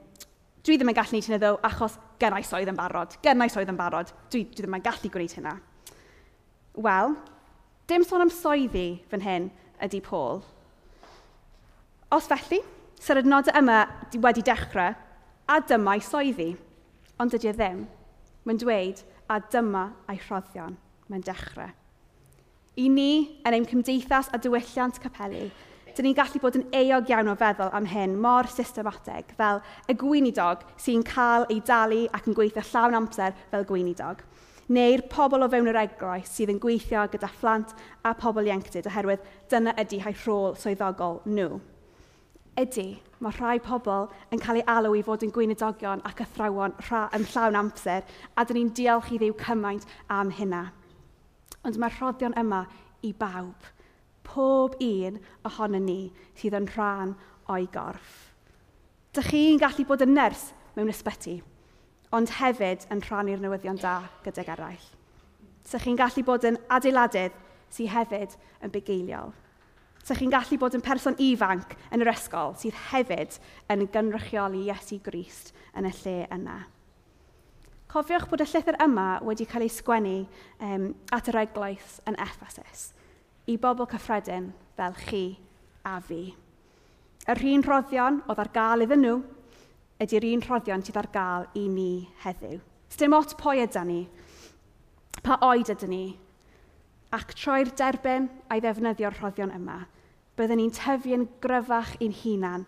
dwi 0.63 0.79
ddim 0.79 0.93
yn 0.93 0.97
gallu 0.97 1.19
gwneud 1.19 1.29
hynny 1.29 1.41
ddo, 1.43 1.53
achos 1.67 1.99
gynnais 2.23 2.53
oedd 2.55 2.71
yn 2.71 2.79
barod. 2.79 3.17
Gynnais 3.25 3.57
oedd 3.59 3.73
yn 3.73 3.79
barod. 3.79 4.13
Dwi, 4.31 4.45
dwi 4.47 4.65
ddim 4.65 4.79
yn 4.79 4.85
gallu 4.85 5.11
gwneud 5.13 5.37
hynna. 5.39 5.57
Wel, 6.87 7.17
dim 7.91 8.07
sôn 8.07 8.25
am 8.25 8.33
soeddi 8.33 9.03
fan 9.11 9.25
hyn 9.27 9.49
ydy 9.83 10.01
Paul. 10.05 10.41
Os 12.13 12.29
felly, 12.31 12.61
sy'r 13.03 13.23
adnodau 13.23 13.57
yma 13.59 13.83
wedi 14.23 14.45
dechrau, 14.47 14.95
a 15.49 15.59
dyma 15.67 15.97
ei 15.99 16.05
soeddi. 16.07 16.53
Ond 17.21 17.35
dydy 17.35 17.51
e 17.51 17.57
ddim. 17.57 17.85
Mae'n 18.47 18.61
dweud, 18.63 19.03
a 19.31 19.39
dyma 19.53 19.89
ei 20.11 20.21
rhoddion. 20.23 20.77
Mae'n 21.11 21.25
dechrau. 21.27 21.71
I 22.81 22.89
ni, 22.89 23.41
yn 23.45 23.59
ein 23.59 23.69
cymdeithas 23.69 24.31
a 24.33 24.39
diwylliant 24.41 24.97
capelu, 25.03 25.51
dyn 25.97 26.09
ni'n 26.09 26.17
gallu 26.17 26.41
bod 26.41 26.57
yn 26.59 26.67
eog 26.77 27.11
iawn 27.11 27.31
o 27.33 27.35
feddwl 27.39 27.73
am 27.77 27.87
hyn 27.91 28.15
mor 28.21 28.49
systematig, 28.49 29.33
fel 29.39 29.61
y 29.91 29.97
gweinidog 29.99 30.63
sy'n 30.81 31.03
cael 31.07 31.45
ei 31.53 31.61
dalu 31.69 32.05
ac 32.17 32.29
yn 32.31 32.37
gweithio 32.39 32.65
llawn 32.71 32.97
amser 32.97 33.35
fel 33.51 33.67
gweinidog. 33.69 34.23
Neu'r 34.73 35.03
pobl 35.13 35.45
o 35.45 35.49
fewn 35.53 35.69
yr 35.69 35.81
egroes 35.83 36.31
sydd 36.33 36.53
yn 36.55 36.61
gweithio 36.63 37.03
gyda 37.13 37.29
phlant 37.41 37.75
a 38.09 38.15
pobl 38.17 38.47
ieuenctid 38.47 38.89
oherwydd 38.89 39.27
dyna 39.53 39.75
ydy 39.83 40.01
hau 40.05 40.17
rhôl 40.23 40.57
swyddogol 40.63 41.21
nhw. 41.29 41.59
Ydy, 42.63 42.87
mae 43.21 43.37
rhai 43.37 43.59
pobl 43.65 44.09
yn 44.33 44.41
cael 44.41 44.63
ei 44.63 44.67
alw 44.69 44.95
i 44.97 45.05
fod 45.05 45.27
yn 45.27 45.35
gweinidogion 45.35 46.05
ac 46.09 46.25
athrawon 46.25 46.77
rha, 46.87 47.05
yn 47.17 47.29
llawn 47.35 47.61
amser 47.65 48.09
a 48.37 48.47
dyn 48.49 48.61
ni'n 48.61 48.73
diolch 48.79 49.13
i 49.13 49.21
ddiw 49.21 49.37
cymaint 49.45 49.85
am 50.09 50.33
hynna. 50.39 50.67
Ond 51.65 51.79
mae'r 51.81 51.97
rhoddion 51.99 52.37
yma 52.41 52.65
i 53.05 53.13
bawb 53.19 53.73
pob 54.33 54.77
un 54.81 55.19
ohono 55.45 55.81
ni 55.83 56.11
sydd 56.39 56.57
yn 56.57 56.69
rhan 56.73 57.15
o'i 57.53 57.69
gorff. 57.73 58.33
Dych 59.13 59.29
chi'n 59.29 59.61
gallu 59.61 59.85
bod 59.89 60.05
yn 60.07 60.15
nyrs 60.17 60.51
mewn 60.77 60.91
ysbyty, 60.93 61.37
ond 62.17 62.33
hefyd 62.39 62.87
yn 62.95 63.03
rhannu'r 63.05 63.43
newyddion 63.43 63.81
da 63.83 63.99
gydag 64.25 64.55
eraill. 64.55 64.89
Dych 65.69 65.85
chi'n 65.85 66.01
gallu 66.01 66.25
bod 66.25 66.47
yn 66.49 66.57
adeiladydd 66.73 67.37
sydd 67.73 67.93
hefyd 67.93 68.37
yn 68.65 68.73
bugeiliol. 68.73 69.35
Dych 70.03 70.19
chi'n 70.23 70.33
gallu 70.33 70.59
bod 70.59 70.79
yn 70.79 70.85
person 70.85 71.19
ifanc 71.21 71.77
yn 71.93 72.05
yr 72.05 72.13
ysgol 72.15 72.57
sydd 72.61 72.79
hefyd 72.89 73.37
yn 73.73 73.85
gynrychioli 73.93 74.65
Iesu 74.71 74.99
Grist 75.05 75.53
yn 75.77 75.91
y 75.91 75.93
lle 76.01 76.17
yna. 76.33 76.63
Cofiwch 77.93 78.25
bod 78.31 78.41
y 78.41 78.49
llythyr 78.49 78.81
yma 78.81 79.21
wedi 79.29 79.45
cael 79.45 79.67
ei 79.67 79.71
sgwennu 79.71 80.19
um, 80.65 80.89
at 81.13 81.29
yr 81.29 81.43
eglwys 81.45 82.01
yn 82.09 82.17
Ephesus– 82.17 82.89
i 83.47 83.57
bobl 83.59 83.89
cyffredin 83.91 84.53
fel 84.77 84.95
chi 85.07 85.25
a 85.85 85.99
fi. 86.01 86.23
Yr 87.31 87.41
un 87.53 87.65
rhoddion 87.67 88.21
oedd 88.31 88.43
ar 88.43 88.51
gael 88.55 88.85
iddyn 88.87 89.03
nhw 89.03 89.17
ydy'r 90.03 90.27
un 90.33 90.45
rhoddion 90.45 90.83
sydd 90.83 90.99
ar 90.99 91.09
gael 91.15 91.49
i 91.59 91.67
ni 91.71 92.09
heddiw. 92.25 92.61
Dim 92.99 93.17
ot 93.17 93.35
pwy 93.41 93.63
ydy 93.65 93.83
ni, 93.89 94.01
pa 95.25 95.39
oed 95.47 95.71
ydy 95.75 95.89
ni, 95.91 96.05
ac 97.15 97.35
troi'r 97.39 97.73
derbyn 97.79 98.29
a'i 98.53 98.63
ddefnyddio'r 98.63 99.19
rhoddion 99.19 99.55
yma, 99.57 99.81
byddwn 100.39 100.61
ni'n 100.61 100.75
tyfu'n 100.77 101.27
gryfach 101.43 101.97
i'n 102.05 102.15
hunan 102.23 102.67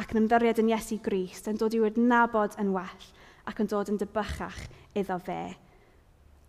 ac 0.00 0.14
yn 0.14 0.24
ymddiried 0.24 0.60
yn 0.62 0.72
Iesu 0.72 0.98
Grist 1.02 1.48
yn 1.50 1.60
dod 1.60 1.76
i 1.76 1.82
wedi 1.82 2.02
nabod 2.02 2.56
yn 2.60 2.72
well 2.74 3.08
ac 3.48 3.60
yn 3.62 3.70
dod 3.70 3.92
yn 3.92 4.00
dybychach 4.00 4.64
iddo 4.98 5.18
fe. 5.22 5.54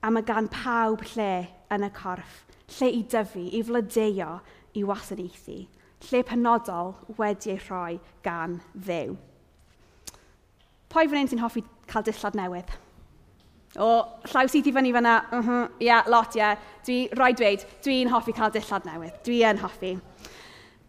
A 0.02 0.12
mae 0.14 0.26
gan 0.26 0.50
pawb 0.52 1.04
lle 1.14 1.46
yn 1.74 1.86
y 1.86 1.92
corff 1.94 2.46
lle 2.80 2.90
i 2.92 3.04
dyfu, 3.04 3.46
i 3.52 3.62
flodeuo, 3.64 4.40
i 4.76 4.84
wasanaethu, 4.84 5.60
lle 6.10 6.24
penodol 6.28 6.94
wedi 7.20 7.54
ei 7.54 7.62
rhoi 7.68 8.00
gan 8.26 8.60
ddew. 8.74 9.16
Pwy 10.92 11.10
fan 11.10 11.22
hyn 11.22 11.32
sy'n 11.32 11.44
hoffi 11.44 11.64
cael 11.92 12.06
dillad 12.08 12.38
newydd? 12.38 12.74
O, 13.76 13.90
llaw 14.32 14.48
sydd 14.48 14.70
i 14.70 14.74
fyny 14.76 14.94
fyna, 14.96 15.16
uh 15.36 15.48
-huh, 15.48 15.72
yeah, 15.84 16.08
lot, 16.08 16.36
ie. 16.36 16.40
Yeah. 16.40 16.60
Dwi, 16.86 17.00
roi 17.18 17.34
dweud, 17.34 17.66
dwi'n 17.84 18.12
hoffi 18.14 18.34
cael 18.34 18.54
dillad 18.54 18.86
newydd. 18.88 19.18
Dwi 19.26 19.42
yn 19.50 19.60
hoffi. 19.60 19.98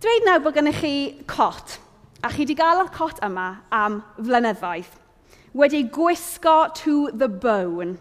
Dweud 0.00 0.26
nawr 0.26 0.42
bod 0.44 0.54
gennych 0.54 0.80
chi 0.80 1.24
cot, 1.26 1.80
a 2.22 2.28
chi 2.28 2.44
wedi 2.44 2.54
gael 2.54 2.84
y 2.84 2.88
cot 2.92 3.18
yma 3.24 3.62
am 3.72 4.02
flynyddoedd. 4.18 4.92
Wedi 5.54 5.82
gwisgo 5.88 6.68
to 6.74 7.10
the 7.16 7.28
bone 7.28 7.98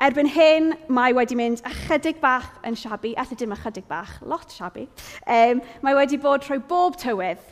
Erbyn 0.00 0.30
hyn, 0.32 0.70
mae 0.88 1.12
wedi 1.12 1.36
mynd 1.36 1.60
ychydig 1.68 2.22
bach 2.22 2.46
yn 2.64 2.76
siabu, 2.78 3.10
allai 3.20 3.36
dim 3.36 3.50
ychydig 3.52 3.84
bach, 3.84 4.14
lot 4.24 4.48
siabu. 4.48 4.86
Um, 5.28 5.58
mae 5.84 5.96
wedi 5.98 6.16
bod 6.16 6.40
trwy 6.40 6.56
bob 6.70 6.96
tywydd 6.96 7.42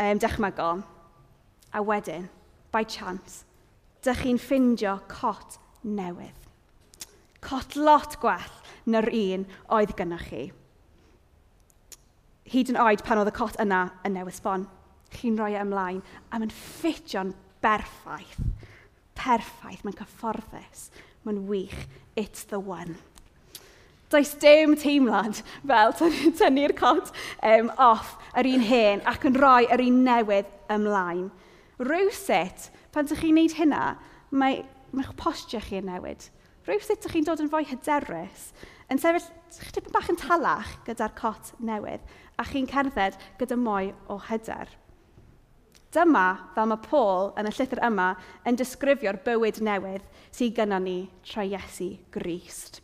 um, 0.00 0.16
dychmygol. 0.22 0.80
A 1.76 1.82
wedyn, 1.84 2.24
by 2.72 2.86
chance, 2.88 3.42
dych 4.00 4.22
chi'n 4.24 4.40
ffindio 4.40 4.94
cot 5.12 5.58
newydd. 5.84 6.46
Cot 7.44 7.76
lot 7.76 8.16
gwell 8.22 8.56
na'r 8.88 9.10
un 9.12 9.44
oedd 9.76 9.92
gynnwch 9.98 10.24
chi. 10.30 10.46
Hyd 12.48 12.72
yn 12.72 12.80
oed 12.80 13.04
pan 13.04 13.20
oedd 13.20 13.28
y 13.28 13.36
cot 13.36 13.60
yna 13.60 13.82
yn 14.08 14.16
newydd 14.16 14.38
sbon. 14.38 14.64
Chi'n 15.18 15.36
rhoi 15.36 15.52
e 15.52 15.60
ymlaen 15.60 16.00
am 16.32 16.48
yn 16.48 16.56
ffitio'n 16.56 17.36
berffaith. 17.60 18.40
Perffaith, 19.18 19.84
mae'n 19.84 20.00
cyfforddus. 20.00 20.88
Mae'n 21.28 21.44
wych. 21.50 21.86
It's 22.16 22.48
the 22.48 22.58
one. 22.58 22.96
Does 24.08 24.32
dim 24.40 24.72
teimlad 24.80 25.42
fel 25.68 25.92
tynnu'r 26.38 26.72
cot 26.78 27.10
um, 27.44 27.68
off 27.76 28.14
yr 28.40 28.48
un 28.48 28.64
hen 28.64 29.02
ac 29.10 29.26
yn 29.28 29.36
rhoi 29.36 29.68
yr 29.68 29.82
un 29.84 30.00
newydd 30.06 30.48
ymlaen. 30.72 31.26
Rhywsut, 31.82 32.70
pan 32.94 33.04
ydych 33.04 33.20
chi'n 33.20 33.36
gwneud 33.36 33.58
hynna, 33.58 33.82
mae 34.32 34.62
mae'ch 34.96 35.12
postio 35.20 35.60
chi 35.60 35.82
yn 35.82 35.90
newid. 35.90 36.24
Rhywsut 36.64 37.02
ydych 37.02 37.18
chi'n 37.18 37.28
dod 37.28 37.44
yn 37.44 37.52
fwy 37.52 37.68
hyderus, 37.68 38.48
yn 38.88 39.00
sefyll 39.02 39.28
chydig 39.68 39.92
bach 39.92 40.08
yn 40.08 40.18
talach 40.20 40.72
gyda'r 40.88 41.12
cot 41.18 41.52
newydd, 41.60 42.08
a 42.40 42.48
chi'n 42.48 42.68
cerdded 42.72 43.20
gyda 43.40 43.60
mwy 43.60 43.92
o 44.08 44.16
hyder. 44.30 44.72
Dyma 45.88 46.52
fel 46.52 46.66
mae 46.68 46.80
Paul 46.84 47.30
yn 47.40 47.46
y 47.48 47.50
llythyr 47.56 47.80
yma 47.86 48.10
yn 48.44 48.58
disgrifio'r 48.60 49.16
bywyd 49.24 49.62
newydd 49.64 50.02
sydd 50.36 50.58
gyda 50.58 50.76
ni 50.84 50.96
trwy 51.24 51.54
Iesu 51.54 51.86
Grist. 52.12 52.82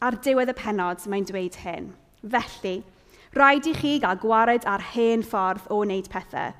Ar 0.00 0.16
diwedd 0.24 0.48
y 0.48 0.54
penod, 0.56 1.04
mae'n 1.04 1.26
dweud 1.28 1.58
hyn. 1.60 1.90
Felly, 2.24 2.78
rhaid 3.36 3.68
i 3.68 3.74
chi 3.76 3.90
gael 4.00 4.22
gwared 4.22 4.64
ar 4.64 4.86
hen 4.94 5.20
ffordd 5.20 5.68
o 5.68 5.82
wneud 5.82 6.08
pethau, 6.14 6.54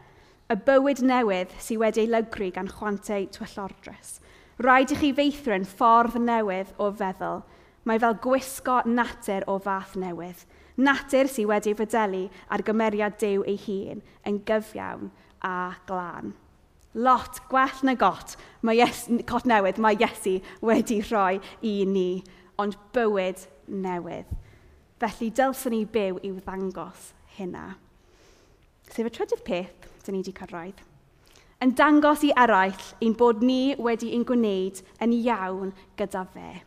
y 0.52 0.58
bywyd 0.66 1.00
newydd 1.00 1.56
sydd 1.56 1.80
wedi 1.80 2.04
ei 2.04 2.12
lygru 2.12 2.50
gan 2.58 2.68
chwantau 2.68 3.24
tyllordrys. 3.38 4.18
Rhaid 4.60 4.92
i 4.92 5.00
chi 5.00 5.14
feithrin 5.16 5.64
ffordd 5.64 6.20
newydd 6.20 6.76
o 6.76 6.90
feddwl. 7.00 7.40
Mae 7.88 8.04
fel 8.04 8.18
gwisgo 8.20 8.82
natur 8.84 9.48
o 9.48 9.56
fath 9.64 9.96
newydd. 9.96 10.44
Natur 10.76 11.32
sydd 11.32 11.48
wedi 11.48 11.72
ei 11.72 11.80
fodelu 11.80 12.22
ar 12.52 12.68
gymeriad 12.68 13.16
dew 13.24 13.48
ei 13.48 13.56
hun 13.64 14.04
yn 14.28 14.42
gyfiawn 14.44 15.08
a 15.46 15.74
glân. 15.88 16.34
Lot 16.94 17.40
gwell 17.50 17.84
na 17.86 17.94
got, 17.94 18.34
mae 18.66 18.80
yes, 18.80 19.06
cot 19.30 19.46
newydd 19.46 19.78
mae 19.78 19.98
Iesu 20.00 20.40
wedi 20.66 20.98
rhoi 21.06 21.38
i 21.62 21.76
ni, 21.86 22.22
ond 22.58 22.76
bywyd 22.96 23.46
newydd. 23.70 24.28
Felly 25.00 25.30
dylswn 25.30 25.76
ni 25.76 25.84
byw 25.86 26.18
i'w 26.26 26.36
ddangos 26.42 27.12
hynna. 27.38 27.72
Sef 28.90 29.06
y 29.06 29.14
trydydd 29.14 29.46
peth, 29.46 29.90
dyn 30.04 30.18
ni 30.18 30.24
wedi 30.24 30.34
cyrraedd 30.34 30.86
yn 31.60 31.74
dangos 31.76 32.22
i 32.24 32.30
eraill 32.40 32.84
ein 33.04 33.14
bod 33.20 33.42
ni 33.44 33.74
wedi 33.76 34.14
ein 34.16 34.24
gwneud 34.24 34.80
yn 35.04 35.12
iawn 35.12 35.74
gyda 36.00 36.24
fe. 36.32 36.62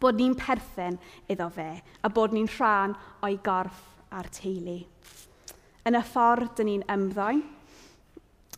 Bod 0.00 0.16
ni'n 0.16 0.36
perthyn 0.38 0.96
iddo 1.28 1.48
fe 1.52 1.68
a 2.02 2.08
bod 2.08 2.32
ni'n 2.32 2.48
rhan 2.54 2.96
o'i 3.26 3.36
gorff 3.44 3.82
a'r 4.14 4.30
teulu. 4.32 4.78
Yn 5.84 5.98
y 5.98 6.02
ffordd 6.08 6.54
dyn 6.56 6.70
ni'n 6.70 6.86
ymddoen, 6.94 7.42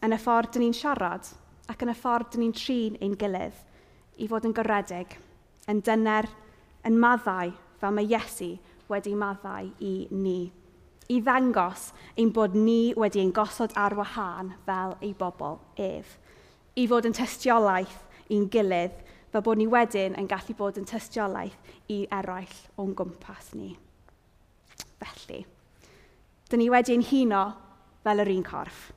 yn 0.00 0.16
y 0.16 0.18
ffordd 0.20 0.54
dyn 0.54 0.64
ni'n 0.64 0.76
siarad 0.76 1.26
ac 1.68 1.82
yn 1.84 1.92
y 1.92 1.96
ffordd 1.96 2.30
dyn 2.32 2.46
ni'n 2.46 2.54
trin 2.56 2.96
ein 3.04 3.16
gilydd 3.20 3.58
i 4.20 4.28
fod 4.28 4.46
yn 4.48 4.54
gyredig, 4.56 5.12
yn 5.68 5.82
dyner, 5.84 6.28
yn 6.88 6.96
maddau 7.00 7.52
fel 7.80 7.92
mae 7.96 8.08
Iesu 8.08 8.54
wedi 8.90 9.12
maddau 9.16 9.68
i 9.84 9.94
ni. 10.10 10.50
I 11.10 11.18
ddangos 11.20 11.90
ein 12.16 12.30
bod 12.32 12.56
ni 12.56 12.94
wedi 12.96 13.20
ein 13.20 13.32
gosod 13.34 13.74
ar 13.76 13.96
wahân 13.98 14.54
fel 14.66 14.96
ei 15.00 15.12
bobl 15.18 15.58
ef. 15.76 16.16
I 16.80 16.86
fod 16.88 17.08
yn 17.08 17.16
tystiolaeth 17.16 17.98
i'n 18.32 18.46
gilydd 18.52 18.96
fel 19.32 19.44
bod 19.44 19.60
ni 19.60 19.66
wedyn 19.70 20.16
yn 20.20 20.28
gallu 20.30 20.56
bod 20.56 20.78
yn 20.80 20.88
tystiolaeth 20.88 21.92
i 21.92 22.04
eraill 22.20 22.56
o'n 22.80 22.94
gwmpas 22.96 23.52
ni. 23.58 23.74
Felly, 25.00 25.44
dyn 26.48 26.62
ni 26.62 26.70
wedi 26.72 26.96
ein 26.96 27.04
huno 27.10 27.44
fel 28.04 28.24
yr 28.24 28.32
un 28.36 28.46
corff 28.46 28.88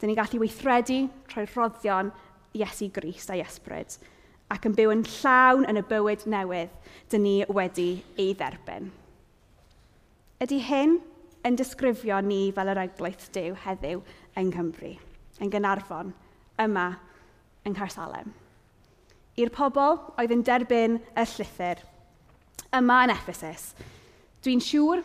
Dyn 0.00 0.10
ni'n 0.10 0.18
gallu 0.18 0.40
weithredu 0.40 1.02
trwy 1.28 1.44
roddion 1.52 2.10
Iesu 2.56 2.88
Gris 2.94 3.28
a 3.30 3.36
Iesbryd 3.36 3.98
ac 4.50 4.66
yn 4.66 4.74
byw 4.74 4.90
yn 4.94 5.04
llawn 5.06 5.66
yn 5.70 5.78
y 5.78 5.82
bywyd 5.86 6.24
newydd 6.32 6.72
dyn 7.12 7.22
ni 7.22 7.34
wedi 7.54 7.90
ei 8.18 8.32
dderbyn. 8.34 8.88
Ydy 10.42 10.58
hyn 10.66 10.96
yn 11.46 11.58
disgrifio 11.58 12.18
ni 12.24 12.48
fel 12.56 12.72
yr 12.72 12.82
eglwys 12.82 13.30
Dyw 13.34 13.54
heddiw 13.66 14.02
yng 14.40 14.50
Nghymru, 14.50 14.94
yn 15.38 15.52
Gynarfon, 15.52 16.10
yma 16.60 16.88
yng 17.68 17.76
Ngharsalem. 17.76 18.32
I'r 19.38 19.52
pobl 19.54 20.00
oedd 20.18 20.34
yn 20.34 20.44
derbyn 20.44 20.98
y 20.98 21.26
llythyr, 21.36 21.84
yma 22.76 23.04
yn 23.06 23.14
Ephesus, 23.14 23.70
dwi'n 24.42 24.64
siŵr 24.64 25.04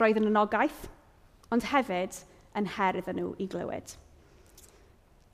roedd 0.00 0.22
yn 0.22 0.30
anogaeth, 0.32 0.86
ond 1.52 1.68
hefyd 1.74 2.22
yn 2.56 2.72
her 2.78 3.02
iddyn 3.02 3.20
nhw 3.20 3.34
i 3.42 3.50
glywed. 3.50 3.96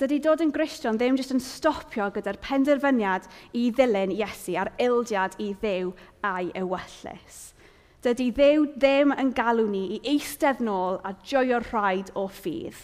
Dydy 0.03 0.17
dod 0.19 0.41
yn 0.43 0.51
Grisiwn 0.51 0.97
ddim 0.99 1.15
jyst 1.15 1.31
yn 1.31 1.39
stopio 1.39 2.09
gyda'r 2.11 2.41
penderfyniad 2.43 3.29
i 3.55 3.69
ddilyn 3.71 4.11
Iesu 4.11 4.57
a'r 4.59 4.73
ildiad 4.83 5.37
i 5.39 5.53
ddew 5.63 5.93
a'i 6.27 6.49
ewyllus. 6.59 7.37
Dydy 8.03 8.27
ddew 8.35 8.65
ddim 8.73 9.13
yn 9.15 9.31
galw 9.39 9.69
ni 9.71 9.85
i 9.95 10.01
eistedd 10.11 10.59
nôl 10.67 10.99
a 11.07 11.13
joio'r 11.31 11.69
rhaid 11.69 12.11
o 12.19 12.25
ffydd. 12.27 12.81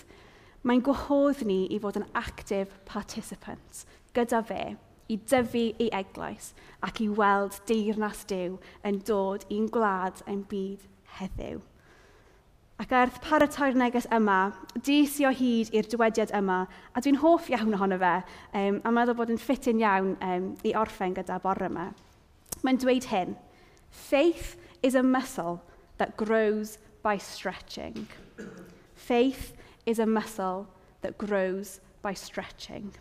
Mae'n 0.62 0.84
gwahodd 0.86 1.42
ni 1.48 1.64
i 1.74 1.80
fod 1.82 1.98
yn 1.98 2.06
active 2.20 2.78
participant 2.86 3.82
gyda 4.14 4.44
fe 4.52 4.62
i 5.10 5.18
dyfu 5.18 5.64
ei 5.72 5.90
eglwys 5.98 6.52
ac 6.86 7.02
i 7.02 7.08
weld 7.18 7.58
deyrnas 7.66 8.22
Dyw 8.30 8.60
yn 8.86 9.02
dod 9.10 9.48
i'n 9.50 9.66
gwlad 9.74 10.22
yn 10.30 10.46
byd 10.54 10.86
heddiw. 11.18 11.58
Ac 12.78 12.92
wrth 12.94 13.16
paratoi'r 13.24 13.74
neges 13.74 14.04
yma, 14.14 14.52
dis 14.86 15.16
i 15.18 15.24
o 15.26 15.32
hyd 15.34 15.72
i'r 15.74 15.86
dywediad 15.90 16.30
yma, 16.38 16.60
a 16.94 17.00
dwi'n 17.02 17.16
hoff 17.18 17.48
iawn 17.50 17.74
ohono 17.74 17.96
fe, 17.98 18.12
um, 18.54 18.76
a 18.86 18.92
meddwl 18.94 19.16
bod 19.18 19.32
yn 19.34 19.40
ffitin 19.42 19.80
iawn 19.82 20.12
um, 20.22 20.44
i 20.62 20.76
orffen 20.78 21.16
gyda 21.16 21.40
bore 21.42 21.66
yma. 21.66 21.88
Mae'n 22.62 22.78
dweud 22.78 23.08
hyn, 23.10 23.34
Faith 23.90 24.54
is 24.86 24.94
a 24.94 25.02
muscle 25.02 25.58
that 25.98 26.16
grows 26.16 26.78
by 27.02 27.16
stretching. 27.18 28.06
Faith 28.94 29.56
is 29.84 29.98
a 29.98 30.06
muscle 30.06 30.68
that 31.02 31.18
grows 31.18 31.80
by 32.00 32.14
stretching. 32.14 32.92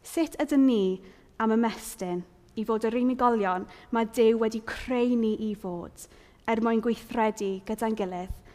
Sut 0.00 0.40
ydyn 0.40 0.64
ni 0.64 1.02
am 1.36 1.52
ymestyn 1.52 2.24
i 2.56 2.64
fod 2.64 2.88
yr 2.88 2.96
unigolion 2.96 3.68
mae 3.92 4.08
Dyw 4.16 4.40
wedi 4.40 4.64
creu 4.64 5.12
ni 5.12 5.34
i 5.44 5.52
fod 5.60 6.08
er 6.48 6.64
mwyn 6.64 6.80
gweithredu 6.80 7.58
gyda'n 7.68 7.96
gilydd 7.98 8.45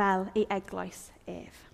fel 0.00 0.30
ei 0.34 0.46
eglwys 0.48 1.10
ef. 1.28 1.66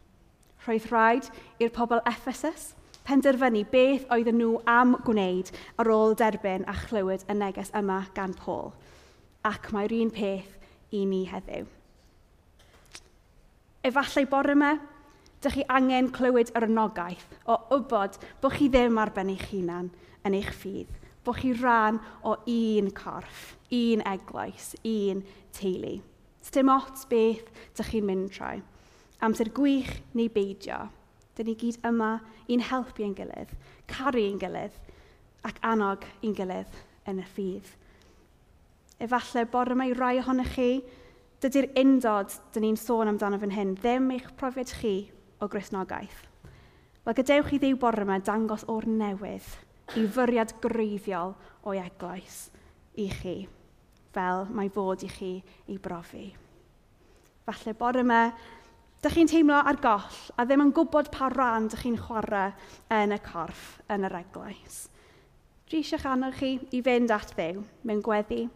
Roedd 0.67 0.91
rhaid 0.91 1.31
i'r 1.63 1.71
pobl 1.75 2.03
Ephesus 2.11 2.73
penderfynu 3.07 3.63
beth 3.71 4.09
oedden 4.11 4.41
nhw 4.41 4.57
am 4.71 4.97
gwneud 5.07 5.53
ar 5.79 5.91
ôl 5.95 6.17
derbyn 6.19 6.67
a 6.67 6.75
chlywed 6.81 7.23
y 7.31 7.37
neges 7.39 7.71
yma 7.79 8.01
gan 8.17 8.35
Paul. 8.35 8.73
Ac 9.47 9.71
mae'r 9.75 9.95
un 10.01 10.11
peth 10.11 10.57
i 10.91 11.05
ni 11.07 11.23
heddiw. 11.31 11.69
Efallai 13.87 14.27
bore 14.27 14.57
yma, 14.57 14.73
dych 15.43 15.61
chi 15.61 15.69
angen 15.71 16.11
clywed 16.17 16.51
yr 16.59 16.67
anogaeth 16.67 17.39
o 17.47 17.61
wybod 17.71 18.19
bod 18.43 18.57
chi 18.57 18.67
ddim 18.73 18.99
ar 18.99 19.15
ben 19.15 19.31
eich 19.37 19.47
hunan 19.53 19.93
yn 20.27 20.35
eich 20.41 20.51
ffydd, 20.51 20.91
bod 21.23 21.39
chi 21.39 21.55
rhan 21.55 22.03
o 22.27 22.35
un 22.43 22.91
corff, 22.91 23.55
un 23.71 24.03
eglwys, 24.03 24.75
un 24.83 25.23
teulu. 25.55 26.01
Dim 26.55 26.71
ots 26.73 27.05
beth 27.11 27.49
dych 27.77 27.91
chi'n 27.93 28.07
mynd 28.07 28.31
trwy. 28.33 28.63
Amser 29.25 29.51
gwych 29.53 29.91
neu 30.17 30.29
beidio. 30.33 30.87
Dyn 31.37 31.51
ni 31.51 31.57
gyd 31.59 31.81
yma 31.85 32.19
i'n 32.49 32.63
helpu 32.65 33.05
ein 33.05 33.17
gilydd, 33.17 33.51
caru 33.91 34.23
ein 34.23 34.39
gilydd 34.41 34.77
ac 35.45 35.59
annog 35.67 36.07
ein 36.23 36.37
gilydd 36.37 36.79
yn 37.11 37.21
y 37.21 37.27
ffydd. 37.35 37.67
Efallai 39.05 39.45
bod 39.53 39.75
yma 39.75 39.89
i 39.91 39.93
rai 39.97 40.15
ohonych 40.23 40.55
chi, 40.55 40.71
dydy'r 41.45 41.69
undod 41.83 42.33
dyn 42.55 42.65
ni'n 42.65 42.81
sôn 42.81 43.13
amdano 43.13 43.41
fan 43.43 43.53
hyn 43.53 43.75
ddim 43.77 44.09
eich 44.15 44.31
profiad 44.41 44.73
chi 44.81 44.95
o 45.41 45.49
grisnogaeth. 45.53 46.23
Wel 47.05 47.19
gadewch 47.19 47.53
chi 47.53 47.61
ddiw 47.61 47.77
bore 47.83 48.07
yma 48.07 48.17
dangos 48.25 48.65
o'r 48.73 48.89
newydd 48.89 49.53
i 50.01 50.07
fyriad 50.17 50.57
greiddiol 50.65 51.37
o'i 51.69 51.83
eglwys 51.85 52.47
i 52.97 53.11
chi 53.13 53.37
fel 54.17 54.47
mae 54.57 54.73
fod 54.73 55.05
i 55.05 55.11
chi 55.13 55.33
i 55.73 55.79
brofi. 55.83 56.27
Falle 57.47 57.75
bore 57.79 58.03
yma, 58.03 58.21
dych 59.05 59.15
chi'n 59.15 59.31
teimlo 59.31 59.59
ar 59.61 59.79
goll 59.83 60.21
a 60.35 60.45
ddim 60.45 60.65
yn 60.65 60.75
gwybod 60.75 61.13
pa 61.15 61.29
ran 61.33 61.69
dych 61.71 61.85
chi'n 61.85 61.99
chwarae 62.01 62.55
yn 62.97 63.15
y 63.15 63.21
corff, 63.23 63.77
yn 63.93 64.09
yr 64.09 64.17
eglwys. 64.23 64.87
Dwi 65.67 65.83
eisiau 65.83 66.13
annog 66.13 66.39
chi 66.39 66.57
i 66.75 66.81
fynd 66.87 67.13
at 67.15 67.35
ddew 67.37 67.63
mewn 67.87 68.03
gweddi, 68.07 68.47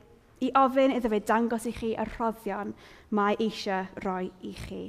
i 0.40 0.48
ofyn 0.56 0.94
iddo 0.96 1.10
fe 1.12 1.20
dangos 1.28 1.68
i 1.68 1.74
chi 1.76 1.92
y 1.92 2.08
rhoddion 2.14 2.72
mae 3.14 3.36
eisiau 3.42 3.90
roi 4.06 4.30
i 4.46 4.54
chi. 4.56 4.82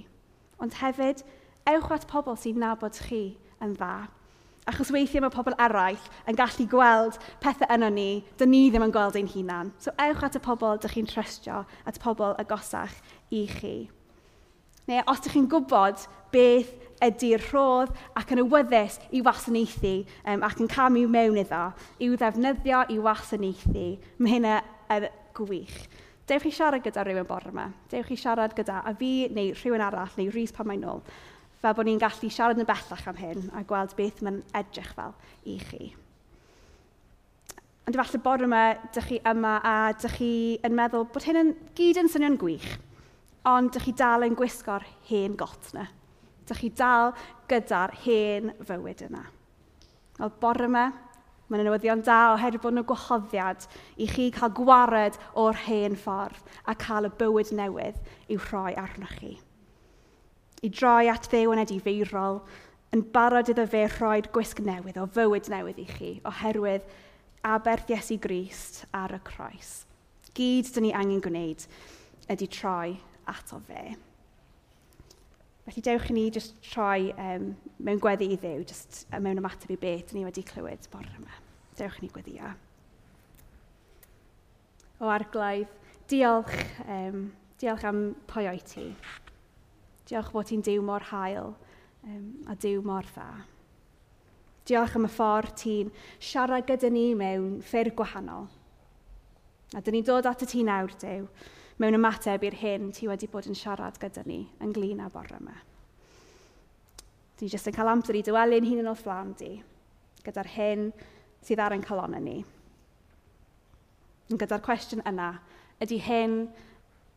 Ond 0.61 0.79
hefyd, 0.79 1.25
ewch 1.69 1.93
at 1.97 2.07
pobl 2.09 2.37
sy'n 2.39 2.61
nabod 2.61 2.97
chi 3.09 3.23
yn 3.61 3.75
dda 3.75 3.95
Achos 4.69 4.91
weithiau 4.93 5.23
mae 5.23 5.33
pobl 5.33 5.55
eraill 5.57 6.03
yn 6.29 6.37
gallu 6.37 6.67
gweld 6.69 7.17
pethau 7.41 7.69
yno 7.73 7.89
ni, 7.89 8.21
dyn 8.37 8.51
ni 8.53 8.67
ddim 8.69 8.85
yn 8.85 8.93
gweld 8.93 9.17
ein 9.17 9.29
hunan. 9.31 9.71
So 9.81 9.93
ewch 9.97 10.21
at 10.27 10.37
y 10.37 10.41
pobl 10.43 10.77
dych 10.83 10.93
chi'n 10.93 11.09
trystio, 11.09 11.63
at 11.85 11.97
y 11.97 12.03
pobl 12.03 12.35
agosach 12.41 12.93
i 13.33 13.47
chi. 13.49 13.75
Neu 14.89 15.01
os 15.09 15.23
ydych 15.23 15.33
chi'n 15.33 15.49
gwybod 15.49 16.05
beth 16.33 16.69
ydy'r 17.01 17.47
rhodd 17.49 17.95
ac 18.17 18.35
yn 18.35 18.43
ywyddus 18.43 18.99
i 19.09 19.23
wasanaethu 19.25 19.95
um, 20.29 20.45
ac 20.45 20.61
yn 20.61 20.69
camu 20.69 21.07
mewn 21.09 21.41
iddo, 21.41 21.63
i'w 21.97 22.19
ddefnyddio 22.21 22.85
i 22.93 22.99
wasanaethu, 23.01 23.87
mae 24.21 24.35
hynna 24.35 24.61
yn 24.93 25.09
gwych. 25.37 25.77
Dewch 26.29 26.45
chi 26.45 26.53
siarad 26.53 26.85
gyda 26.85 27.03
rhywun 27.03 27.27
bore 27.27 27.49
yma. 27.49 27.65
Dewch 27.91 28.11
chi 28.11 28.17
siarad 28.19 28.53
gyda 28.55 28.83
a 28.85 28.93
fi 28.95 29.27
neu 29.33 29.55
rhywun 29.57 29.83
arall 29.83 30.13
neu 30.19 30.29
rhys 30.29 30.53
pan 30.55 30.69
mae'n 30.69 30.85
nôl 30.85 31.01
fel 31.61 31.75
bod 31.77 31.85
ni'n 31.87 31.99
gallu 32.01 32.29
siarad 32.33 32.61
yn 32.61 32.67
bellach 32.67 33.07
am 33.09 33.19
hyn 33.19 33.49
a 33.57 33.61
gweld 33.67 33.93
beth 33.97 34.21
mae'n 34.25 34.39
edrych 34.57 34.93
fel 34.97 35.13
i 35.45 35.57
chi. 35.61 35.91
Ond 37.89 37.97
falle 37.97 38.21
bore 38.23 38.47
yma, 38.47 38.63
dych 38.93 39.09
chi 39.09 39.19
yma 39.27 39.57
a 39.65 39.75
dych 39.97 40.17
chi 40.17 40.31
yn 40.65 40.77
meddwl 40.77 41.07
bod 41.13 41.25
hyn 41.27 41.39
yn 41.41 41.53
gyd 41.77 41.99
yn 42.01 42.09
swnio'n 42.13 42.39
gwych, 42.41 42.69
ond 43.49 43.73
dych 43.73 43.87
chi 43.87 43.93
dal 43.97 44.25
yn 44.25 44.37
gwisgo'r 44.37 44.85
hen 45.09 45.37
got 45.37 45.71
yna. 45.73 45.87
Dych 46.49 46.63
chi 46.63 46.71
dal 46.77 47.13
gyda'r 47.49 47.95
hen 48.05 48.53
fywyd 48.65 49.05
yna. 49.09 49.23
Wel, 50.19 50.33
bore 50.41 50.69
yma, 50.69 50.85
mae'n 51.51 51.65
newyddion 51.67 52.01
da 52.07 52.19
oherwydd 52.35 52.63
bod 52.63 52.77
nhw'n 52.77 52.89
gwahoddiad 52.89 53.69
i 53.99 54.07
chi 54.09 54.29
cael 54.33 54.53
gwared 54.55 55.17
o'r 55.37 55.57
hen 55.67 55.97
ffordd 55.99 56.53
a 56.63 56.77
cael 56.79 57.09
y 57.09 57.15
bywyd 57.21 57.53
newydd 57.57 57.97
i'w 58.31 58.43
rhoi 58.47 58.75
arnoch 58.79 59.17
chi 59.19 59.33
i 60.61 60.69
droi 60.69 61.09
at 61.09 61.25
ddew 61.31 61.53
yn 61.55 61.63
edifeirol, 61.63 62.41
yn 62.93 63.01
barod 63.13 63.49
iddo 63.49 63.65
fe 63.69 63.85
rhoi 63.87 64.19
gwisg 64.35 64.61
newydd 64.65 64.99
o 65.01 65.07
fywyd 65.15 65.49
newydd 65.49 65.79
i 65.81 65.87
chi, 65.89 66.11
oherwydd 66.27 66.85
aberth 67.47 67.89
Iesu 67.89 68.19
Grist 68.21 68.83
ar 68.93 69.15
y 69.15 69.19
croes. 69.25 69.71
Gyd 70.37 70.69
dyn 70.75 70.85
ni 70.87 70.93
angen 70.95 71.23
gwneud 71.23 71.65
ydy 72.31 72.47
troi 72.51 72.93
ato 73.31 73.59
fe. 73.65 73.95
Felly 75.65 75.83
dewch 75.85 76.09
i 76.11 76.17
ni 76.17 76.27
jyst 76.33 76.55
troi 76.65 77.09
um, 77.15 77.51
mewn 77.81 78.01
gweddi 78.01 78.29
i 78.33 78.37
ddew, 78.37 78.61
jyst 78.67 79.03
mewn 79.17 79.41
ymateb 79.41 79.73
i 79.73 79.79
beth 79.81 80.13
ni 80.13 80.25
wedi 80.25 80.45
clywed 80.45 80.87
bore 80.93 81.09
yma. 81.17 81.41
Dewch 81.79 81.99
i 82.01 82.05
ni 82.05 82.11
gweddio. 82.13 82.53
O 85.01 85.09
arglaidd, 85.09 85.69
diolch, 86.11 86.53
um, 86.85 87.29
diolch 87.61 87.85
am 87.89 88.03
pwy 88.29 88.49
o'i 88.51 88.61
ti. 88.67 88.87
Diolch 90.11 90.33
bod 90.33 90.49
ti'n 90.49 90.63
dew 90.65 90.81
mor 90.83 91.05
hael 91.07 91.53
um, 92.03 92.25
a 92.51 92.55
dew 92.59 92.81
mor 92.83 93.07
dda. 93.07 93.29
Diolch 94.67 94.97
am 94.99 95.07
y 95.07 95.11
ffordd 95.11 95.55
ti'n 95.61 95.91
siarad 96.19 96.67
gyda 96.67 96.89
ni 96.91 97.13
mewn 97.15 97.61
ffyrdd 97.63 97.95
gwahanol. 97.95 98.49
A 99.71 99.79
dyn 99.79 99.95
ni'n 99.95 100.07
dod 100.07 100.27
at 100.27 100.43
y 100.43 100.47
ti 100.51 100.65
nawr, 100.67 100.91
Dyw, 100.99 101.29
mewn 101.79 101.95
ymateb 101.95 102.43
i'r 102.43 102.57
hyn 102.59 102.89
ti 102.91 103.07
wedi 103.07 103.29
bod 103.31 103.47
yn 103.47 103.55
siarad 103.55 103.95
gyda 104.01 104.25
ni 104.27 104.43
ynglyn 104.61 104.99
â 104.99 105.07
bore 105.13 105.37
yma. 105.39 105.55
Dyn 107.39 107.47
ni 107.47 107.53
jyst 107.55 107.71
yn 107.71 107.77
cael 107.77 107.93
amser 107.93 108.19
i 108.19 108.23
dywelu'n 108.27 108.67
hun 108.67 108.83
yn 108.83 108.91
o'r 108.91 108.99
flan 108.99 109.31
di, 109.39 109.53
gyda'r 110.25 110.51
hyn 110.57 110.89
sydd 111.41 111.63
ar 111.63 111.73
ein 111.73 111.87
calon 111.87 112.19
ni. 112.19 112.41
Yn 114.27 114.43
gyda'r 114.43 114.65
cwestiwn 114.67 115.07
yna, 115.07 115.37
ydy 115.81 116.03
hyn 116.03 116.35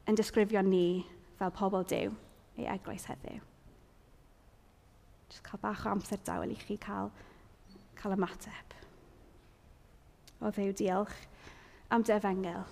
yn 0.06 0.20
disgrifio 0.20 0.62
ni 0.62 1.02
fel 1.40 1.52
pobl 1.58 1.82
Dyw? 1.90 2.14
ei 2.58 2.68
eglwys 2.70 3.08
heddiw. 3.10 3.40
Jyst 5.30 5.44
cael 5.46 5.62
bach 5.62 5.86
o 5.86 5.92
amser 5.94 6.20
dawel 6.26 6.52
i 6.54 6.58
chi 6.58 6.76
cael, 6.80 7.10
cael 7.98 8.14
ymateb. 8.16 8.76
O 10.44 10.50
ddew, 10.52 10.74
diolch 10.76 11.16
am 11.94 12.04
defengel. 12.06 12.64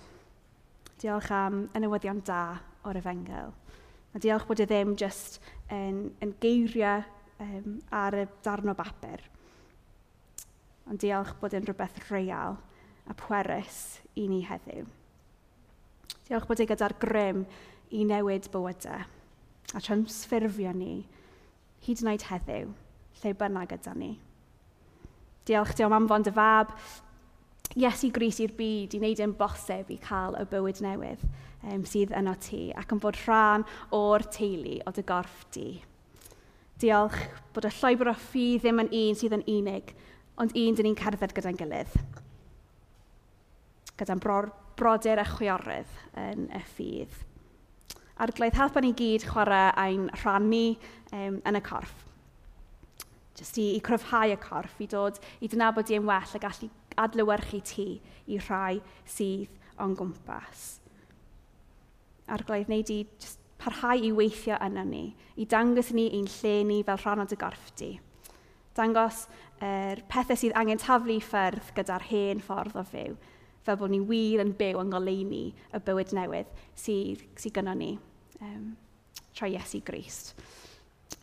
Diolch 1.01 1.31
am 1.33 1.65
y 1.73 1.81
newyddion 1.83 2.21
da 2.27 2.43
o'r 2.87 2.99
efengel. 2.99 3.51
A 4.13 4.21
diolch 4.21 4.45
bod 4.47 4.61
e 4.61 4.67
ddim 4.69 4.93
jyst 4.99 5.39
yn, 5.73 6.11
yn 6.21 6.35
geiriau 6.43 7.01
um, 7.41 7.79
ar 7.91 8.19
y 8.21 8.27
darn 8.45 8.71
o 8.71 8.75
bapur. 8.77 9.23
Ond 10.87 11.01
diolch 11.01 11.33
bod 11.41 11.55
e'n 11.57 11.65
rhywbeth 11.65 11.99
real 12.11 12.59
a 13.09 13.15
pwerus 13.17 13.99
i 14.19 14.27
ni 14.29 14.43
heddiw. 14.47 14.85
Diolch 16.27 16.47
bod 16.47 16.61
e 16.63 16.69
gyda'r 16.69 16.95
grym 17.01 17.43
i 17.91 18.05
newid 18.07 18.47
bywydau 18.53 19.03
a 19.73 19.81
transffurfio 19.81 20.73
ni 20.77 21.03
hyd 21.83 22.03
yn 22.03 22.11
oed 22.13 22.27
heddiw, 22.29 22.69
lle 23.21 23.33
bynnag 23.39 23.73
gyda 23.73 23.93
ni. 23.97 24.13
Diolch, 25.43 25.73
diolch 25.75 25.95
am 25.97 26.07
fond 26.07 26.29
y 26.29 26.33
fab. 26.35 26.71
Iesu 27.75 28.11
Gris 28.13 28.39
i'r 28.43 28.53
byd 28.55 28.93
i 28.95 28.99
wneud 29.01 29.23
yn 29.23 29.33
bosib 29.35 29.89
i 29.91 29.97
cael 29.99 30.37
y 30.39 30.45
bywyd 30.47 30.79
newydd 30.85 31.23
um, 31.63 31.83
sydd 31.89 32.13
yno 32.15 32.35
ti 32.39 32.67
ac 32.77 32.93
yn 32.93 33.01
bod 33.03 33.17
rhan 33.23 33.65
o'r 33.95 34.23
teulu 34.31 34.77
o 34.85 34.93
dy 34.93 35.03
gorff 35.09 35.43
di. 35.55 35.67
Diolch 36.79 37.19
bod 37.55 37.67
y 37.67 37.73
llwybr 37.79 38.13
o 38.13 38.15
ffi 38.17 38.47
ddim 38.61 38.83
yn 38.83 38.91
un 39.01 39.19
sydd 39.19 39.37
yn 39.39 39.45
unig, 39.57 39.93
ond 40.39 40.55
un 40.57 40.77
dyn 40.77 40.89
ni'n 40.89 40.99
cerdded 40.99 41.35
gyda'n 41.35 41.59
gilydd. 41.59 41.97
Gyda'n 43.99 44.23
bro 44.23 44.39
brodyr 44.79 45.21
a 45.21 45.27
chwiorydd 45.27 45.99
yn 46.17 46.47
y 46.53 46.63
ffydd 46.71 47.19
a'r 48.21 48.33
glaidd 48.37 48.57
helpu 48.59 48.83
ni 48.83 48.93
gyd 48.97 49.25
chwarae 49.29 49.71
ein 49.79 50.07
rhannu 50.21 50.75
um, 51.11 51.39
yn 51.41 51.59
y 51.59 51.61
corff. 51.65 51.93
Jyst 53.33 53.57
i, 53.57 53.71
i 53.77 53.81
cryfhau 53.81 54.33
y 54.33 54.37
corff, 54.41 54.77
i 54.83 54.87
dod 54.89 55.17
i 55.41 55.49
dynabod 55.49 55.89
i'n 55.89 56.05
well 56.05 56.37
a 56.37 56.41
gallu 56.41 56.69
adlywyrchu 57.01 57.61
ti 57.65 57.87
i 58.29 58.37
rhai 58.37 58.77
sydd 59.09 59.81
o'n 59.81 59.95
gwmpas. 59.97 60.65
A'r 62.29 62.45
glaidd 62.47 62.69
wneud 62.69 62.91
i 62.93 62.99
parhau 63.63 64.05
i 64.05 64.11
weithio 64.15 64.59
yna 64.61 64.83
ni, 64.87 65.05
i 65.39 65.47
dangos 65.49 65.91
ni 65.95 66.09
ein 66.13 66.29
lle 66.29 66.55
ni 66.67 66.81
fel 66.85 67.01
rhan 67.01 67.23
o 67.23 67.27
dy 67.27 67.39
gorff 67.39 67.71
di. 67.79 67.95
Dangos 68.77 69.25
yr 69.63 69.99
er 69.99 70.01
pethau 70.09 70.37
sydd 70.37 70.55
angen 70.59 70.81
taflu 70.81 71.19
ffyrdd 71.23 71.73
gyda'r 71.77 72.07
hen 72.09 72.41
ffordd 72.43 72.77
o 72.79 72.85
fyw, 72.89 73.17
fel 73.63 73.79
bod 73.79 73.93
ni 73.93 74.01
wir 74.03 74.43
yn 74.43 74.53
byw 74.59 74.81
yn 74.83 74.91
ngoleini 74.91 75.45
y 75.53 75.81
bywyd 75.87 76.13
newydd 76.17 76.51
sydd, 76.75 77.23
sydd 77.39 77.55
gynnon 77.57 77.79
ni 77.79 77.93
um, 78.41 78.73
trwy 79.37 79.55
Iesu 79.55 79.81
Grist. 79.85 80.33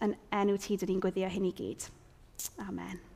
Yn 0.00 0.16
enw 0.33 0.57
ti, 0.61 0.79
dyn 0.81 0.94
ni'n 0.94 1.05
gwyddio 1.05 1.29
hyn 1.31 1.48
i 1.50 1.55
gyd. 1.57 1.88
Amen. 2.64 3.10